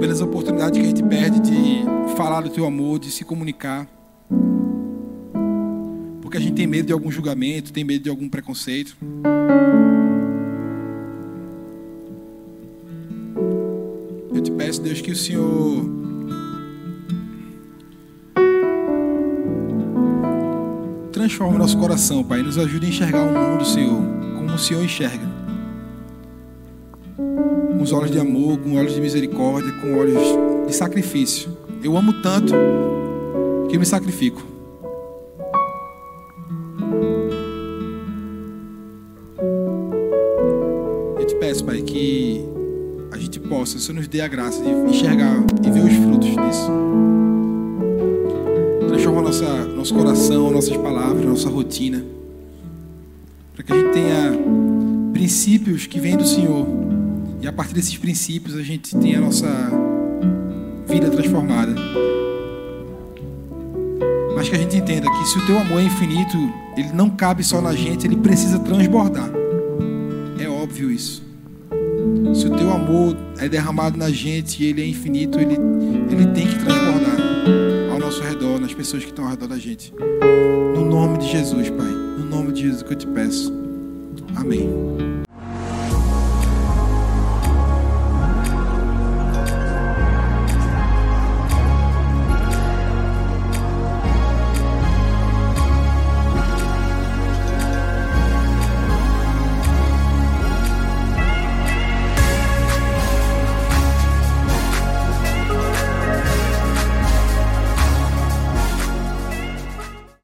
[0.00, 1.84] pelas oportunidades que a gente perde de
[2.16, 3.86] falar do teu amor, de se comunicar.
[6.22, 8.96] Porque a gente tem medo de algum julgamento, tem medo de algum preconceito.
[14.34, 15.95] Eu te peço, Deus, que o Senhor
[21.26, 22.40] transforme nosso coração, Pai.
[22.40, 24.00] Nos ajude a enxergar o mundo, Senhor,
[24.36, 25.26] como o Senhor enxerga.
[27.16, 30.22] Com os olhos de amor, com olhos de misericórdia, com olhos
[30.66, 31.50] de sacrifício.
[31.82, 32.54] Eu amo tanto
[33.68, 34.40] que me sacrifico.
[41.18, 42.44] Eu te peço, Pai, que
[43.10, 46.28] a gente possa, o Senhor nos dê a graça de enxergar e ver os frutos
[46.28, 47.15] disso.
[49.86, 52.04] Nosso coração, nossas palavras, nossa rotina.
[53.54, 54.32] Para que a gente tenha
[55.12, 56.66] princípios que vêm do Senhor.
[57.40, 59.46] E a partir desses princípios a gente tenha a nossa
[60.88, 61.72] vida transformada.
[64.34, 66.36] Mas que a gente entenda que se o teu amor é infinito,
[66.76, 69.30] ele não cabe só na gente, ele precisa transbordar.
[70.40, 71.22] É óbvio isso.
[72.34, 75.56] Se o teu amor é derramado na gente e ele é infinito, ele,
[76.10, 77.15] ele tem que transbordar
[78.16, 79.92] nosso redor, nas pessoas que estão ao redor da gente.
[80.74, 81.86] No nome de Jesus, Pai.
[81.86, 83.52] No nome de Jesus que eu te peço.
[84.34, 85.05] Amém.